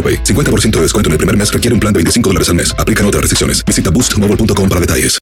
AroPay. 0.00 0.24
50% 0.24 0.70
de 0.70 0.82
descuento 0.82 1.08
en 1.08 1.12
el 1.12 1.18
primer 1.18 1.36
mes 1.36 1.52
requiere 1.52 1.74
un 1.74 1.80
plan 1.80 1.92
de 1.92 1.98
25 1.98 2.30
dólares 2.30 2.48
al 2.48 2.54
mes. 2.54 2.74
Aplican 2.78 3.04
otras 3.04 3.20
restricciones. 3.20 3.62
Visita 3.66 3.90
boostmobile.com 3.90 4.68
para 4.68 4.80
detalles. 4.80 5.18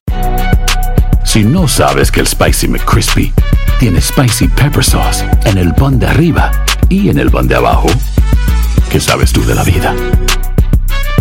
Si 1.25 1.43
no 1.43 1.67
sabes 1.67 2.11
que 2.11 2.21
el 2.21 2.27
Spicy 2.27 2.67
McCrispy 2.67 3.31
tiene 3.79 4.01
Spicy 4.01 4.47
Pepper 4.47 4.83
Sauce 4.83 5.23
en 5.45 5.57
el 5.57 5.75
pan 5.75 5.99
de 5.99 6.07
arriba 6.07 6.51
y 6.89 7.09
en 7.09 7.19
el 7.19 7.29
pan 7.29 7.47
de 7.47 7.55
abajo, 7.55 7.87
¿qué 8.89 8.99
sabes 8.99 9.31
tú 9.31 9.45
de 9.45 9.53
la 9.53 9.63
vida? 9.63 9.95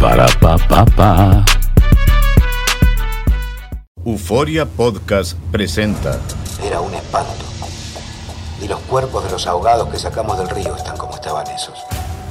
Para, 0.01 0.27
pa, 0.41 0.57
pa, 0.57 0.87
pa. 0.87 1.45
Euforia 4.07 4.65
Podcast 4.65 5.37
presenta. 5.53 6.19
Era 6.65 6.81
un 6.81 6.95
espanto. 6.95 7.45
Y 8.63 8.69
los 8.69 8.81
cuerpos 8.81 9.25
de 9.25 9.31
los 9.31 9.47
ahogados 9.47 9.91
que 9.91 9.99
sacamos 9.99 10.39
del 10.39 10.49
río 10.49 10.75
están 10.75 10.97
como 10.97 11.17
estaban 11.17 11.47
esos. 11.49 11.79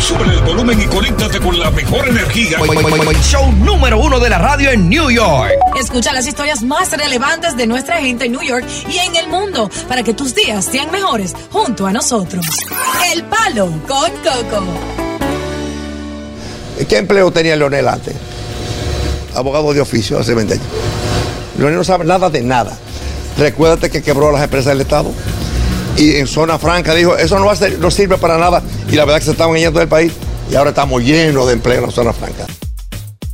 Sube 0.00 0.24
el 0.24 0.40
volumen 0.40 0.80
y 0.80 0.86
conéctate 0.86 1.38
con 1.40 1.58
la 1.58 1.70
mejor 1.70 2.08
energía. 2.08 2.58
Show 3.22 3.52
número 3.52 4.00
uno 4.00 4.18
de 4.18 4.30
la 4.30 4.38
radio 4.38 4.70
en 4.70 4.88
New 4.88 5.10
York. 5.10 5.52
Escucha 5.78 6.12
las 6.12 6.26
historias 6.26 6.62
más 6.62 6.90
relevantes 6.90 7.54
de 7.54 7.66
nuestra 7.66 7.98
gente 7.98 8.24
en 8.24 8.32
New 8.32 8.42
York 8.42 8.64
y 8.88 8.96
en 8.96 9.14
el 9.16 9.28
mundo 9.28 9.70
para 9.88 10.02
que 10.02 10.14
tus 10.14 10.34
días 10.34 10.64
sean 10.64 10.90
mejores 10.90 11.34
junto 11.50 11.86
a 11.86 11.92
nosotros. 11.92 12.46
El 13.12 13.24
Palo 13.24 13.66
con 13.86 14.10
Coco. 14.10 14.64
¿Qué 16.88 16.96
empleo 16.96 17.30
tenía 17.30 17.54
Leonel 17.56 17.86
antes? 17.86 18.14
Abogado 19.34 19.74
de 19.74 19.82
oficio 19.82 20.18
hace 20.18 20.34
20 20.34 20.54
años. 20.54 20.66
Leonel 21.58 21.76
no 21.76 21.84
sabe 21.84 22.06
nada 22.06 22.30
de 22.30 22.40
nada. 22.40 22.76
Recuérdate 23.38 23.90
que 23.90 24.02
quebró 24.02 24.32
las 24.32 24.42
empresas 24.42 24.72
del 24.72 24.80
Estado 24.80 25.12
y 25.96 26.16
en 26.16 26.26
zona 26.26 26.58
franca 26.58 26.94
dijo, 26.94 27.16
eso 27.16 27.38
no, 27.38 27.46
va 27.46 27.52
a 27.52 27.56
ser- 27.56 27.78
no 27.78 27.90
sirve 27.90 28.16
para 28.18 28.38
nada. 28.38 28.62
Y 28.90 28.96
la 28.96 29.04
verdad 29.04 29.18
que 29.18 29.24
se 29.26 29.30
estaban 29.32 29.56
yendo 29.56 29.78
del 29.78 29.88
país 29.88 30.12
y 30.50 30.54
ahora 30.56 30.70
estamos 30.70 31.02
llenos 31.02 31.46
de 31.46 31.52
empleo 31.54 31.78
en 31.80 31.86
la 31.86 31.90
zona 31.92 32.12
franca. 32.12 32.46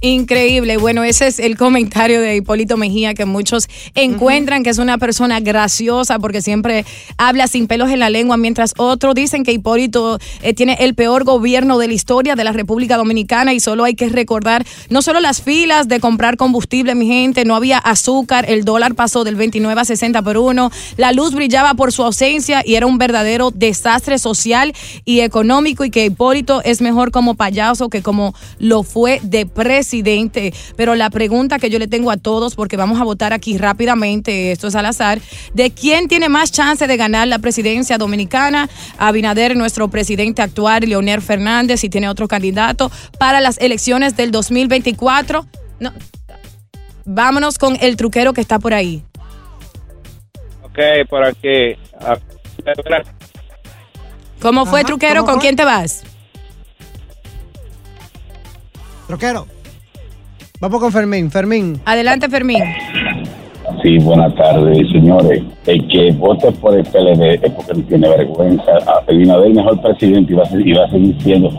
Increíble. 0.07 0.77
Bueno, 0.77 1.03
ese 1.03 1.27
es 1.27 1.41
el 1.41 1.57
comentario 1.57 2.21
de 2.21 2.37
Hipólito 2.37 2.77
Mejía 2.77 3.13
que 3.13 3.25
muchos 3.25 3.69
encuentran 3.97 4.63
que 4.63 4.71
es 4.71 4.79
una 4.79 4.99
persona 4.99 5.41
graciosa 5.41 6.21
porque 6.21 6.43
siempre 6.43 6.85
habla 7.19 7.49
sin 7.49 7.67
pelos 7.67 7.91
en 7.91 7.99
la 7.99 8.09
lengua, 8.09 8.37
mientras 8.37 8.73
otros 8.77 9.17
dicen 9.17 9.43
que 9.43 9.51
Hipólito 9.51 10.21
eh, 10.43 10.55
tiene 10.55 10.77
el 10.79 10.95
peor 10.95 11.25
gobierno 11.25 11.77
de 11.79 11.89
la 11.89 11.95
historia 11.95 12.37
de 12.37 12.45
la 12.45 12.53
República 12.53 12.97
Dominicana 12.97 13.53
y 13.53 13.59
solo 13.59 13.83
hay 13.83 13.97
que 13.97 14.09
recordar 14.09 14.65
no 14.91 15.03
solo 15.03 15.19
las 15.19 15.43
filas 15.43 15.89
de 15.89 15.99
comprar 15.99 16.37
combustible, 16.37 16.95
mi 16.95 17.09
gente, 17.09 17.45
no 17.45 17.57
había 17.57 17.79
azúcar, 17.79 18.45
el 18.49 18.65
dólar 18.65 18.95
pasó 18.95 19.25
del 19.25 19.35
29 19.35 19.81
a 19.81 19.85
60 19.85 20.23
por 20.23 20.39
uno, 20.39 20.71
la 20.97 21.11
luz 21.11 21.35
brillaba 21.35 21.75
por 21.75 21.91
su 21.91 22.05
ausencia 22.05 22.63
y 22.65 22.77
era 22.77 22.87
un 22.87 22.99
verdadero 22.99 23.51
desastre 23.51 24.21
social 24.21 24.73
y 25.05 25.19
económico 25.19 25.85
y 25.85 25.91
que 25.91 26.05
Hipólito 26.05 26.63
es 26.63 26.81
mejor 26.81 27.11
como 27.11 27.35
payaso 27.35 27.89
que 27.89 28.03
como 28.03 28.37
lo 28.61 28.85
fue 28.85 29.19
de 29.25 29.47
presidente. 29.47 29.96
Pero 30.77 30.95
la 30.95 31.11
pregunta 31.11 31.59
que 31.59 31.71
yo 31.71 31.79
le 31.79 31.87
tengo 31.89 32.11
a 32.11 32.17
todos, 32.17 32.55
porque 32.55 32.77
vamos 32.77 33.01
a 33.01 33.05
votar 33.05 33.33
aquí 33.33 33.59
rápidamente, 33.59 34.53
esto 34.53 34.69
es 34.69 34.75
al 34.75 34.87
azar, 34.87 35.21
de 35.55 35.71
quién 35.71 36.09
tiene 36.09 36.29
más 36.29 36.53
chance 36.53 36.87
de 36.87 36.97
ganar 36.97 37.29
la 37.29 37.39
presidencia 37.39 37.99
dominicana, 37.99 38.69
Abinader, 38.99 39.57
nuestro 39.57 39.89
presidente 39.89 40.43
actual, 40.43 40.83
Leonel 40.87 41.23
Fernández, 41.23 41.81
si 41.81 41.89
tiene 41.89 42.09
otro 42.09 42.29
candidato 42.29 42.91
para 43.19 43.41
las 43.41 43.59
elecciones 43.59 44.17
del 44.17 44.31
2024. 44.31 45.47
No. 45.81 45.93
Vámonos 47.05 47.59
con 47.59 47.77
el 47.81 47.97
truquero 47.97 48.33
que 48.33 48.41
está 48.41 48.59
por 48.59 48.75
ahí. 48.75 49.03
Ok, 50.65 51.09
por 51.09 51.25
aquí. 51.25 51.77
¿Cómo 54.41 54.67
fue, 54.67 54.81
Ajá, 54.81 54.87
truquero? 54.89 55.21
¿cómo 55.21 55.27
¿Con 55.27 55.35
fue? 55.37 55.43
quién 55.43 55.57
te 55.57 55.65
vas? 55.65 56.03
Troquero. 59.07 59.47
Vamos 60.61 60.81
con 60.81 60.93
Fermín. 60.93 61.31
Fermín. 61.31 61.81
Adelante, 61.85 62.29
Fermín. 62.29 62.63
Sí, 63.83 63.99
buenas 63.99 64.35
tardes, 64.37 64.79
señores. 64.91 65.43
El 65.67 65.87
que 65.89 66.13
vote 66.13 66.51
por 66.53 66.75
el 66.77 66.83
PLD 66.85 67.35
es 67.45 67.53
porque 67.53 67.75
no 67.75 67.83
tiene 67.87 68.09
vergüenza. 68.09 68.73
Abinader 69.07 69.51
mejor 69.55 69.81
presidente 69.83 70.33
y 70.33 70.37
va 70.37 70.43
a, 70.45 70.47
ser- 70.47 70.67
y 70.67 70.73
va 70.73 70.85
a 70.85 70.91
seguir 70.91 71.21
siendo 71.23 71.51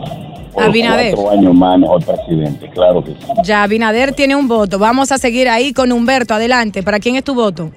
Abinader. 0.58 1.14
cuatro 1.16 1.32
años 1.32 1.54
más 1.54 1.78
mejor 1.80 2.04
presidente, 2.04 2.68
claro 2.74 3.04
que 3.04 3.12
sí. 3.12 3.18
Ya, 3.44 3.64
Abinader 3.64 4.14
tiene 4.14 4.36
un 4.36 4.48
voto. 4.48 4.80
Vamos 4.80 5.12
a 5.12 5.18
seguir 5.18 5.48
ahí 5.48 5.74
con 5.74 5.92
Humberto. 5.92 6.34
Adelante. 6.34 6.82
¿Para 6.82 7.00
quién 7.00 7.16
es 7.18 7.24
tu 7.24 7.36
voto? 7.36 7.70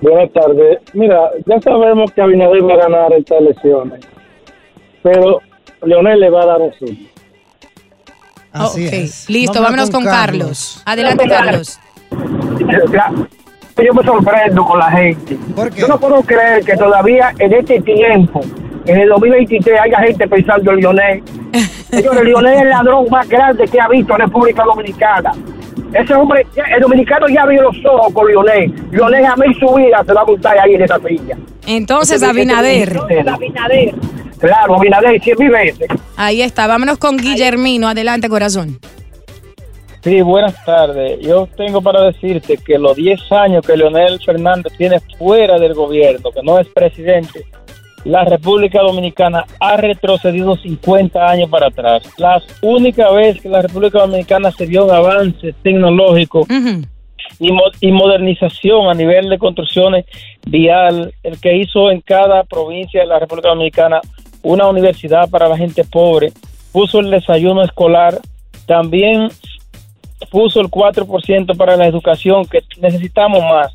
Buenas 0.00 0.32
tardes. 0.32 0.78
Mira, 0.94 1.30
ya 1.46 1.60
sabemos 1.60 2.10
que 2.12 2.20
Abinader 2.22 2.64
va 2.68 2.74
a 2.74 2.76
ganar 2.88 3.12
estas 3.12 3.38
elecciones, 3.40 4.00
pero 5.02 5.40
Leonel 5.84 6.18
le 6.20 6.30
va 6.30 6.42
a 6.42 6.46
dar 6.46 6.60
un 6.60 6.72
suyo. 6.74 7.06
Así 8.58 8.86
Ok, 8.86 8.92
es. 8.92 9.30
Listo, 9.30 9.62
vámonos 9.62 9.90
con, 9.90 10.04
Carlos. 10.04 10.82
Adelante, 10.84 11.26
Carlos. 11.28 11.78
Yo 13.84 13.94
me 13.94 14.02
sorprendo 14.02 14.64
con 14.64 14.78
la 14.78 14.90
gente. 14.90 15.38
Yo 15.76 15.86
no 15.86 16.00
puedo 16.00 16.20
creer 16.22 16.64
que 16.64 16.76
todavía 16.76 17.32
en 17.38 17.52
este 17.52 17.80
tiempo, 17.80 18.40
en 18.86 18.98
el 18.98 19.08
2023, 19.08 19.80
haya 19.80 19.98
gente 20.00 20.26
pensando 20.26 20.72
en 20.72 20.78
Lionel. 20.78 21.22
Señores, 21.90 22.24
Lionel 22.24 22.54
es 22.54 22.62
el 22.62 22.68
ladrón 22.70 23.06
más 23.08 23.28
grande 23.28 23.66
que 23.66 23.80
ha 23.80 23.88
visto 23.88 24.14
en 24.14 24.20
República 24.20 24.64
Dominicana. 24.64 25.32
Ese 25.94 26.14
hombre, 26.14 26.46
el 26.74 26.80
dominicano 26.80 27.26
ya 27.28 27.42
abrió 27.42 27.62
los 27.62 27.76
ojos 27.84 28.12
con 28.12 28.26
Lionel. 28.28 28.72
Lionel 28.90 29.24
jamás 29.26 29.46
en 29.48 29.54
su 29.54 29.74
vida 29.74 30.02
se 30.06 30.12
va 30.12 30.20
a 30.20 30.24
montar 30.24 30.58
ahí 30.58 30.74
en 30.74 30.82
esa 30.82 30.98
silla. 31.00 31.36
Entonces, 31.66 32.16
Ese- 32.16 32.24
ese- 32.26 32.30
Abinader. 32.40 32.98
Abinader. 33.28 33.94
Claro, 34.38 34.76
Abinader, 34.76 35.20
cien 35.22 35.36
mil 35.38 35.50
veces. 35.50 35.88
Ahí 36.16 36.42
está. 36.42 36.66
Vámonos 36.66 36.98
con 36.98 37.16
Guillermino. 37.16 37.88
Adelante, 37.88 38.28
corazón. 38.28 38.78
Sí, 40.02 40.20
buenas 40.22 40.64
tardes. 40.64 41.18
Yo 41.20 41.48
tengo 41.56 41.82
para 41.82 42.02
decirte 42.04 42.56
que 42.56 42.78
los 42.78 42.94
10 42.96 43.20
años 43.32 43.66
que 43.66 43.76
Leonel 43.76 44.20
Fernández 44.24 44.72
tiene 44.78 45.00
fuera 45.18 45.58
del 45.58 45.74
gobierno, 45.74 46.30
que 46.30 46.40
no 46.42 46.58
es 46.60 46.68
presidente, 46.68 47.44
la 48.04 48.24
República 48.24 48.80
Dominicana 48.80 49.44
ha 49.60 49.76
retrocedido 49.76 50.56
50 50.56 51.26
años 51.28 51.50
para 51.50 51.66
atrás. 51.68 52.02
La 52.16 52.40
única 52.62 53.10
vez 53.10 53.40
que 53.40 53.48
la 53.48 53.62
República 53.62 53.98
Dominicana 54.00 54.50
se 54.52 54.66
dio 54.66 54.84
un 54.84 54.90
avance 54.90 55.52
tecnológico 55.62 56.46
y, 57.38 57.52
mo- 57.52 57.70
y 57.80 57.92
modernización 57.92 58.88
a 58.88 58.94
nivel 58.94 59.28
de 59.28 59.38
construcciones 59.38 60.06
vial, 60.46 61.12
el 61.22 61.40
que 61.40 61.56
hizo 61.56 61.90
en 61.90 62.00
cada 62.00 62.44
provincia 62.44 63.00
de 63.00 63.06
la 63.06 63.18
República 63.18 63.48
Dominicana 63.50 64.00
una 64.42 64.68
universidad 64.68 65.28
para 65.28 65.48
la 65.48 65.56
gente 65.56 65.84
pobre, 65.84 66.32
puso 66.72 67.00
el 67.00 67.10
desayuno 67.10 67.62
escolar, 67.62 68.18
también 68.66 69.28
puso 70.30 70.60
el 70.60 70.68
4% 70.68 71.56
para 71.56 71.76
la 71.76 71.86
educación, 71.86 72.44
que 72.46 72.60
necesitamos 72.80 73.40
más. 73.42 73.74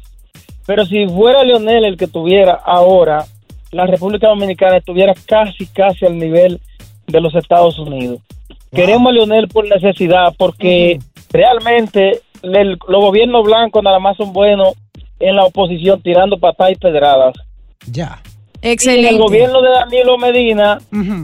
Pero 0.66 0.86
si 0.86 1.06
fuera 1.08 1.44
Leonel 1.44 1.84
el 1.86 1.98
que 1.98 2.08
tuviera 2.08 2.54
ahora, 2.54 3.26
la 3.74 3.86
República 3.86 4.28
Dominicana 4.28 4.78
estuviera 4.78 5.14
casi, 5.26 5.66
casi 5.68 6.06
al 6.06 6.18
nivel 6.18 6.60
de 7.08 7.22
los 7.22 7.34
Estados 7.36 7.78
Unidos. 7.80 8.20
Queremos 8.72 9.10
a 9.12 9.14
Leonel 9.14 9.48
por 9.50 9.68
necesidad, 9.68 10.34
porque 10.38 11.00
realmente 11.32 12.22
el- 12.42 12.78
los 12.88 13.02
gobiernos 13.02 13.44
blancos 13.44 13.84
nada 13.84 14.00
más 14.00 14.18
son 14.18 14.34
buenos 14.34 14.74
en 15.20 15.36
la 15.36 15.46
oposición 15.46 16.02
tirando 16.02 16.38
patadas 16.38 16.74
y 16.74 16.76
pedradas. 16.76 17.34
Ya. 17.92 18.20
Y 18.62 18.68
en 18.68 18.72
Excelente. 18.72 19.10
el 19.10 19.18
gobierno 19.18 19.62
de 19.62 19.70
Danilo 19.70 20.18
Medina, 20.18 20.78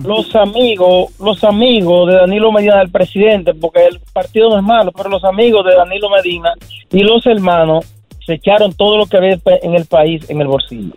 los 0.03 0.35
amigos, 0.35 1.17
los 1.19 1.41
amigos 1.45 2.09
de 2.09 2.15
Danilo 2.17 2.51
Medina, 2.51 2.79
del 2.79 2.89
presidente, 2.91 3.53
porque 3.53 3.85
el 3.85 3.99
partido 4.13 4.49
no 4.49 4.57
es 4.57 4.63
malo, 4.63 4.91
pero 4.91 5.09
los 5.09 5.23
amigos 5.23 5.65
de 5.65 5.73
Danilo 5.75 6.09
Medina 6.09 6.53
y 6.91 6.99
los 6.99 7.25
hermanos 7.25 7.85
se 8.25 8.33
echaron 8.33 8.73
todo 8.73 8.97
lo 8.97 9.05
que 9.05 9.17
había 9.17 9.37
en 9.63 9.73
el 9.73 9.85
país 9.85 10.29
en 10.29 10.41
el 10.41 10.47
bolsillo. 10.47 10.93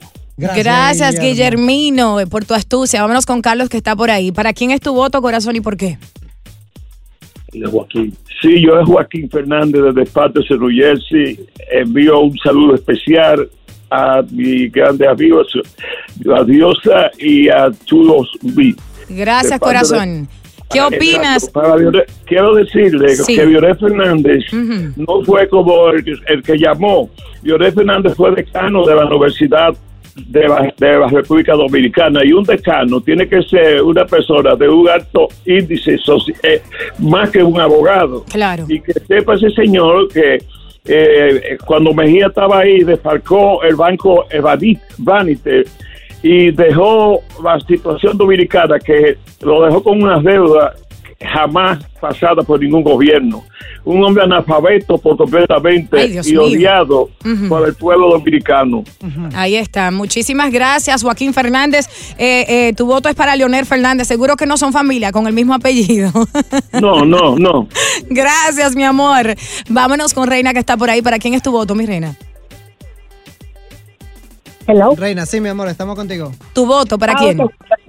Gracias, 0.57 1.19
Guillermino, 1.21 2.21
eh, 2.21 2.27
por 2.27 2.45
tu 2.45 2.55
astucia. 2.55 3.01
Vámonos 3.03 3.27
con 3.27 3.41
Carlos, 3.43 3.69
que 3.69 3.77
está 3.77 3.95
por 3.97 4.11
ahí. 4.11 4.33
¿Para 4.33 4.53
quién 4.53 4.71
es 4.71 4.81
tu 4.81 4.93
voto, 4.95 5.21
corazón, 5.23 5.57
y 5.57 5.61
por 5.61 5.77
qué? 5.77 5.99
de 7.53 7.67
Joaquín. 7.67 8.17
Sí, 8.41 8.63
yo 8.65 8.81
es 8.81 8.87
Joaquín 8.87 9.29
Fernández 9.31 9.83
desde 9.83 10.11
Patterson, 10.11 10.59
New 10.59 10.71
Jersey. 10.71 11.39
Envío 11.71 12.21
un 12.21 12.37
saludo 12.39 12.75
especial 12.75 13.47
a 13.91 14.23
mi 14.31 14.69
grande 14.69 15.07
amigo, 15.07 15.43
a 16.35 16.45
Diosa 16.45 17.11
y 17.19 17.51
a 17.51 17.71
Chulos 17.85 18.27
B. 18.41 18.75
Gracias, 19.11 19.61
corazón. 19.61 20.29
¿Qué 20.71 20.79
Exacto. 20.79 20.97
opinas? 20.97 21.51
Para 21.51 21.75
quiero 22.25 22.55
decirle 22.55 23.15
Sí. 23.17 23.37
que 23.37 23.45
Violet 23.45 23.79
Fernández 23.79 24.45
no 24.97 25.23
fue 25.27 25.47
como 25.51 25.89
el, 25.91 26.19
el 26.29 26.43
que 26.43 26.57
llamó. 26.57 27.11
Violet 27.43 27.75
Fernández 27.75 28.15
fue 28.17 28.35
decano 28.35 28.87
de 28.87 28.95
la 28.95 29.05
Universidad 29.05 29.75
de 30.15 30.49
la, 30.49 30.73
de 30.77 30.99
la 30.99 31.09
República 31.09 31.55
Dominicana 31.55 32.21
y 32.25 32.33
un 32.33 32.45
decano 32.45 33.01
tiene 33.01 33.27
que 33.27 33.43
ser 33.43 33.83
una 33.83 34.05
persona 34.05 34.55
de 34.55 34.69
un 34.69 34.89
alto 34.89 35.29
índice 35.47 35.97
eh, 36.43 36.63
más 36.99 37.31
que 37.31 37.43
un 37.43 37.61
abogado. 37.61 38.25
Claro. 38.31 38.67
Y 38.69 38.81
que 38.81 38.93
sepa 38.93 39.35
ese 39.35 39.51
señor 39.51 40.09
que 40.13 40.39
eh, 40.85 41.57
cuando 41.65 41.95
Mejía 41.95 42.27
estaba 42.27 42.61
ahí 42.61 42.83
desfalcó 42.83 43.63
el 43.63 43.77
banco 43.77 44.27
Vanity 44.99 45.63
y 46.23 46.51
dejó 46.51 47.21
la 47.43 47.59
situación 47.61 48.17
dominicana 48.17 48.79
que 48.79 49.17
lo 49.41 49.65
dejó 49.65 49.83
con 49.83 50.03
unas 50.03 50.23
deudas 50.23 50.75
jamás 51.25 51.85
pasada 52.01 52.43
por 52.43 52.61
ningún 52.61 52.83
gobierno. 52.83 53.45
Un 53.85 54.03
hombre 54.05 54.25
analfabeto 54.25 54.97
por 54.99 55.17
completamente 55.17 55.99
Ay, 55.99 56.19
y 56.25 56.31
mío. 56.33 56.45
odiado 56.45 57.11
por 57.49 57.67
el 57.67 57.75
pueblo 57.75 58.11
dominicano. 58.11 58.85
Ahí 59.35 59.57
está. 59.57 59.91
Muchísimas 59.91 60.53
gracias, 60.53 61.03
Joaquín 61.03 61.35
Fernández. 61.35 61.87
Eh, 62.19 62.45
eh, 62.49 62.73
tu 62.77 62.87
voto 62.87 63.09
es 63.09 63.15
para 63.15 63.35
Leonel 63.37 63.67
Fernández. 63.67 64.07
Seguro 64.09 64.37
que 64.37 64.47
no 64.47 64.57
son 64.57 64.73
familia 64.73 65.13
con 65.13 65.27
el 65.27 65.33
mismo 65.33 65.55
apellido. 65.55 66.11
No, 66.81 67.05
no, 67.05 67.37
no. 67.37 67.69
gracias, 68.09 68.75
mi 68.75 68.83
amor. 68.83 69.35
Vámonos 69.69 70.15
con 70.15 70.27
Reina, 70.27 70.53
que 70.53 70.59
está 70.59 70.77
por 70.77 70.91
ahí. 70.91 71.03
¿Para 71.03 71.19
quién 71.19 71.35
es 71.35 71.43
tu 71.43 71.53
voto, 71.53 71.75
mi 71.75 71.87
reina? 71.87 72.17
Reina, 74.97 75.27
sí, 75.27 75.41
mi 75.41 75.49
amor, 75.49 75.69
estamos 75.69 75.97
contigo. 75.97 76.33
¿Tu 76.55 76.65
voto 76.65 76.97
para 76.99 77.13
Ah, 77.15 77.17
quién? 77.19 77.39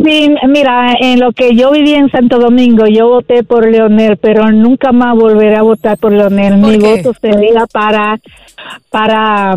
Sí, 0.03 0.35
mira, 0.49 0.95
en 0.99 1.21
lo 1.21 1.31
que 1.31 1.55
yo 1.55 1.71
viví 1.71 1.93
en 1.93 2.09
Santo 2.11 2.37
Domingo, 2.37 2.85
yo 2.87 3.07
voté 3.07 3.43
por 3.43 3.65
Leonel, 3.65 4.17
pero 4.17 4.51
nunca 4.51 4.91
más 4.91 5.15
volveré 5.15 5.55
a 5.55 5.61
votar 5.61 5.97
por 5.97 6.11
Leonel. 6.11 6.57
Mi 6.57 6.77
voto 6.77 7.13
sería 7.21 7.65
para, 7.71 8.19
para, 8.89 9.55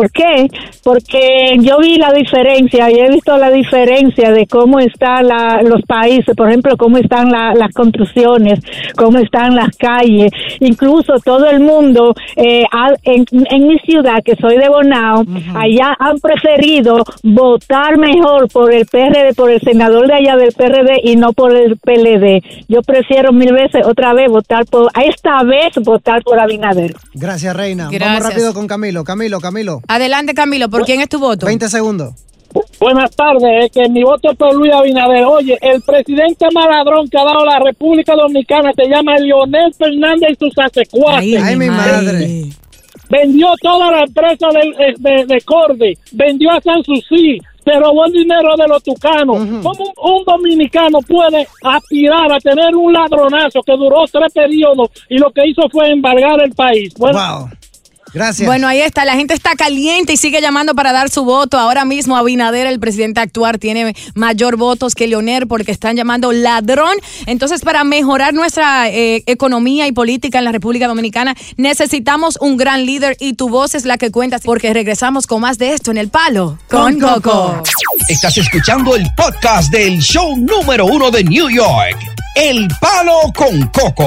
¿por 0.00 0.10
qué? 0.12 0.48
Porque 0.82 1.56
yo 1.58 1.78
vi 1.78 1.96
la 1.98 2.10
diferencia, 2.12 2.90
y 2.90 2.98
he 3.00 3.10
visto 3.10 3.36
la 3.36 3.50
diferencia 3.50 4.32
de 4.32 4.46
cómo 4.46 4.78
están 4.80 5.26
la- 5.28 5.60
los 5.62 5.82
países, 5.82 6.34
por 6.34 6.48
ejemplo, 6.48 6.76
cómo 6.78 6.96
están 6.96 7.28
la- 7.30 7.52
las 7.54 7.70
construcciones, 7.74 8.60
cómo 8.96 9.18
están 9.18 9.54
las 9.54 9.76
calles, 9.76 10.30
incluso 10.60 11.14
todo 11.22 11.50
el 11.50 11.60
mundo, 11.60 12.14
eh, 12.36 12.64
ha- 12.72 12.94
en, 13.02 13.26
en 13.50 13.66
mi 13.68 13.78
ciudad, 13.80 14.22
que 14.24 14.36
soy 14.36 14.56
de 14.56 14.68
Bonao, 14.70 15.22
allá 15.54 15.94
han 15.98 16.18
preferido 16.18 17.04
votar 17.22 17.98
mejor 17.98 18.48
por 18.48 18.72
el 18.72 18.86
PRD, 18.86 19.34
por 19.34 19.50
el 19.50 19.60
senador 19.60 20.06
de 20.06 20.14
allá 20.14 20.36
del 20.36 20.52
PRD 20.52 21.00
y 21.04 21.16
no 21.16 21.32
por 21.34 21.54
el 21.54 21.76
PLD. 21.76 22.42
Yo 22.68 22.80
prefiero 22.82 23.32
mil 23.32 23.52
veces 23.52 23.86
otra 23.86 24.14
vez 24.14 24.30
votar 24.30 24.64
por, 24.64 24.90
esta 25.04 25.42
vez 25.44 25.74
votar 25.84 26.22
por 26.22 26.38
Abinader. 26.40 26.94
Gracias, 27.14 27.54
Reina. 27.54 27.88
Gracias. 27.90 28.10
Vamos 28.18 28.28
rápido 28.30 28.54
con 28.54 28.66
Camilo. 28.66 29.04
Camilo, 29.04 29.40
Camilo. 29.40 29.80
Adelante, 29.90 30.34
Camilo. 30.34 30.68
¿Por 30.70 30.84
quién 30.84 31.00
es 31.00 31.08
tu 31.08 31.18
voto? 31.18 31.46
20 31.46 31.68
segundos. 31.68 32.14
Buenas 32.78 33.10
tardes, 33.10 33.64
es 33.64 33.72
que 33.72 33.88
mi 33.88 34.04
voto 34.04 34.30
es 34.30 34.36
por 34.36 34.54
Luis 34.54 34.72
Abinader. 34.72 35.24
Oye, 35.24 35.58
el 35.60 35.82
presidente 35.82 36.46
maladrón 36.54 37.08
que 37.08 37.18
ha 37.18 37.24
dado 37.24 37.44
la 37.44 37.58
República 37.58 38.14
Dominicana 38.14 38.70
se 38.72 38.88
llama 38.88 39.16
Leonel 39.16 39.74
Fernández 39.74 40.30
y 40.30 40.36
sus 40.36 40.56
asecuaces. 40.58 41.42
Ay, 41.42 41.56
mi 41.56 41.66
madre. 41.66 42.44
Vendió 43.08 43.48
toda 43.60 43.90
la 43.90 44.02
empresa 44.04 44.46
de, 44.52 44.94
de, 44.96 45.26
de 45.26 45.40
Corbe, 45.40 45.98
vendió 46.12 46.52
a 46.52 46.60
Sanssouci, 46.60 47.40
se 47.64 47.72
robó 47.72 48.06
el 48.06 48.12
dinero 48.12 48.54
de 48.56 48.68
los 48.68 48.82
tucanos. 48.84 49.38
¿Cómo 49.60 49.92
un, 49.96 50.12
un 50.12 50.24
dominicano 50.24 51.00
puede 51.00 51.48
aspirar 51.64 52.32
a 52.32 52.38
tener 52.38 52.76
un 52.76 52.92
ladronazo 52.92 53.60
que 53.66 53.72
duró 53.72 54.04
tres 54.10 54.32
periodos 54.32 54.90
y 55.08 55.18
lo 55.18 55.32
que 55.32 55.48
hizo 55.48 55.62
fue 55.68 55.90
embargar 55.90 56.40
el 56.44 56.52
país? 56.52 56.94
Bueno, 56.96 57.50
Gracias. 58.12 58.46
Bueno, 58.46 58.66
ahí 58.68 58.80
está. 58.80 59.04
La 59.04 59.14
gente 59.14 59.34
está 59.34 59.54
caliente 59.54 60.12
y 60.12 60.16
sigue 60.16 60.40
llamando 60.40 60.74
para 60.74 60.92
dar 60.92 61.10
su 61.10 61.24
voto. 61.24 61.58
Ahora 61.58 61.84
mismo 61.84 62.16
Abinader, 62.16 62.66
el 62.66 62.80
presidente 62.80 63.20
actual, 63.20 63.58
tiene 63.58 63.94
mayor 64.14 64.56
votos 64.56 64.94
que 64.94 65.06
Leonel 65.06 65.46
porque 65.46 65.72
están 65.72 65.96
llamando 65.96 66.32
ladrón. 66.32 66.96
Entonces, 67.26 67.62
para 67.62 67.84
mejorar 67.84 68.34
nuestra 68.34 68.88
eh, 68.88 69.22
economía 69.26 69.86
y 69.86 69.92
política 69.92 70.38
en 70.38 70.44
la 70.44 70.52
República 70.52 70.88
Dominicana, 70.88 71.34
necesitamos 71.56 72.38
un 72.40 72.56
gran 72.56 72.86
líder 72.86 73.16
y 73.20 73.34
tu 73.34 73.48
voz 73.48 73.74
es 73.74 73.84
la 73.84 73.98
que 73.98 74.10
cuenta 74.10 74.38
porque 74.44 74.72
regresamos 74.72 75.26
con 75.26 75.40
más 75.40 75.58
de 75.58 75.72
esto 75.74 75.90
en 75.90 75.98
El 75.98 76.08
Palo 76.08 76.58
con 76.68 76.98
Coco. 76.98 77.62
Estás 78.08 78.36
escuchando 78.38 78.96
el 78.96 79.06
podcast 79.16 79.72
del 79.72 79.98
show 80.00 80.36
número 80.36 80.86
uno 80.86 81.10
de 81.10 81.24
New 81.24 81.48
York, 81.48 81.98
El 82.34 82.68
Palo 82.80 83.32
con 83.34 83.66
Coco. 83.68 84.06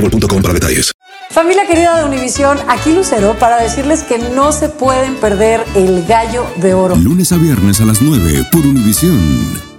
boostmobile.com 0.01 0.41
para 0.41 0.53
detalles. 0.53 0.91
Familia 1.29 1.65
querida 1.65 1.97
de 1.97 2.03
Univisión, 2.03 2.59
aquí 2.67 2.91
Lucero 2.93 3.37
para 3.39 3.61
decirles 3.61 4.03
que 4.03 4.17
no 4.17 4.51
se 4.51 4.67
pueden 4.69 5.15
perder 5.15 5.63
el 5.75 6.05
gallo 6.05 6.45
de 6.57 6.73
oro. 6.73 6.95
Lunes 6.95 7.31
a 7.31 7.37
viernes 7.37 7.79
a 7.79 7.85
las 7.85 8.01
9 8.01 8.47
por 8.51 8.65
Univisión. 8.65 9.71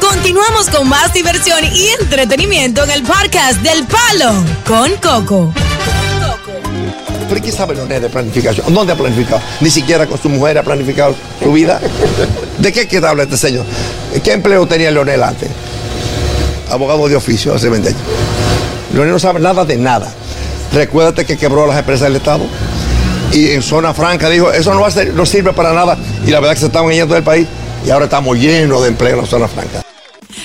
Continuamos 0.00 0.70
con 0.70 0.88
más 0.88 1.12
diversión 1.12 1.58
y 1.74 1.88
entretenimiento 2.00 2.84
en 2.84 2.90
el 2.90 3.02
podcast 3.02 3.60
del 3.60 3.84
Palo 3.84 4.32
con 4.66 4.90
Coco. 4.96 5.52
¿Pero 7.28 7.42
qué 7.42 7.50
sabe 7.50 7.74
Leonel 7.74 8.02
de 8.02 8.08
planificación? 8.08 8.72
¿Dónde 8.72 8.92
ha 8.92 8.96
planificado? 8.96 9.42
Ni 9.60 9.68
siquiera 9.68 10.06
con 10.06 10.20
su 10.20 10.28
mujer 10.28 10.58
ha 10.58 10.62
planificado 10.62 11.14
su 11.42 11.52
vida. 11.52 11.80
¿De 12.58 12.72
qué, 12.72 12.86
qué 12.86 12.98
habla 12.98 13.24
este 13.24 13.36
señor? 13.36 13.66
¿Qué 14.22 14.32
empleo 14.32 14.66
tenía 14.66 14.90
Leonel 14.92 15.22
antes? 15.22 15.50
Abogado 16.70 17.08
de 17.08 17.16
oficio 17.16 17.54
hace 17.54 17.68
20 17.68 17.88
años. 17.88 18.00
Leonel 18.92 19.12
no 19.12 19.18
sabe 19.18 19.40
nada 19.40 19.64
de 19.64 19.76
nada. 19.76 20.12
Recuérdate 20.72 21.24
que 21.24 21.36
quebró 21.36 21.66
las 21.66 21.78
empresas 21.78 22.08
del 22.08 22.16
Estado. 22.16 22.44
Y 23.32 23.50
en 23.50 23.62
zona 23.62 23.92
franca 23.94 24.28
dijo, 24.30 24.52
eso 24.52 24.72
no, 24.74 24.88
ser- 24.90 25.12
no 25.14 25.26
sirve 25.26 25.52
para 25.52 25.72
nada. 25.72 25.98
Y 26.26 26.30
la 26.30 26.40
verdad 26.40 26.54
que 26.54 26.60
se 26.60 26.66
estaban 26.66 26.90
yendo 26.92 27.14
del 27.14 27.24
país. 27.24 27.46
Y 27.86 27.90
ahora 27.90 28.06
estamos 28.06 28.36
llenos 28.38 28.82
de 28.82 28.88
empleo 28.88 29.14
en 29.14 29.20
la 29.22 29.26
zona 29.26 29.48
franca. 29.48 29.82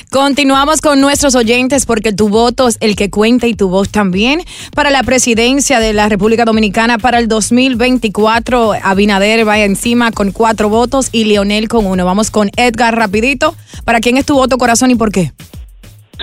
Continuamos 0.10 0.82
con 0.82 1.00
nuestros 1.00 1.36
oyentes 1.36 1.86
porque 1.86 2.12
tu 2.12 2.28
voto 2.30 2.68
es 2.68 2.78
el 2.82 2.96
que 2.96 3.10
cuenta 3.10 3.48
y 3.48 3.54
tu 3.56 3.70
voz 3.70 3.90
también. 3.90 4.42
Para 4.76 4.90
la 4.90 5.04
presidencia 5.04 5.80
de 5.80 5.94
la 5.94 6.10
República 6.10 6.44
Dominicana 6.46 6.98
para 6.98 7.18
el 7.20 7.28
2024, 7.28 8.74
Abinader 8.84 9.48
va 9.48 9.60
encima 9.60 10.12
con 10.12 10.32
cuatro 10.32 10.70
votos 10.70 11.10
y 11.12 11.26
Leonel 11.26 11.68
con 11.68 11.86
uno. 11.86 12.06
Vamos 12.06 12.30
con 12.30 12.50
Edgar 12.58 12.96
rapidito. 12.96 13.56
¿Para 13.86 14.00
quién 14.02 14.18
es 14.18 14.26
tu 14.26 14.36
voto, 14.36 14.58
corazón 14.58 14.92
y 14.92 14.96
por 14.96 15.12
qué? 15.12 15.32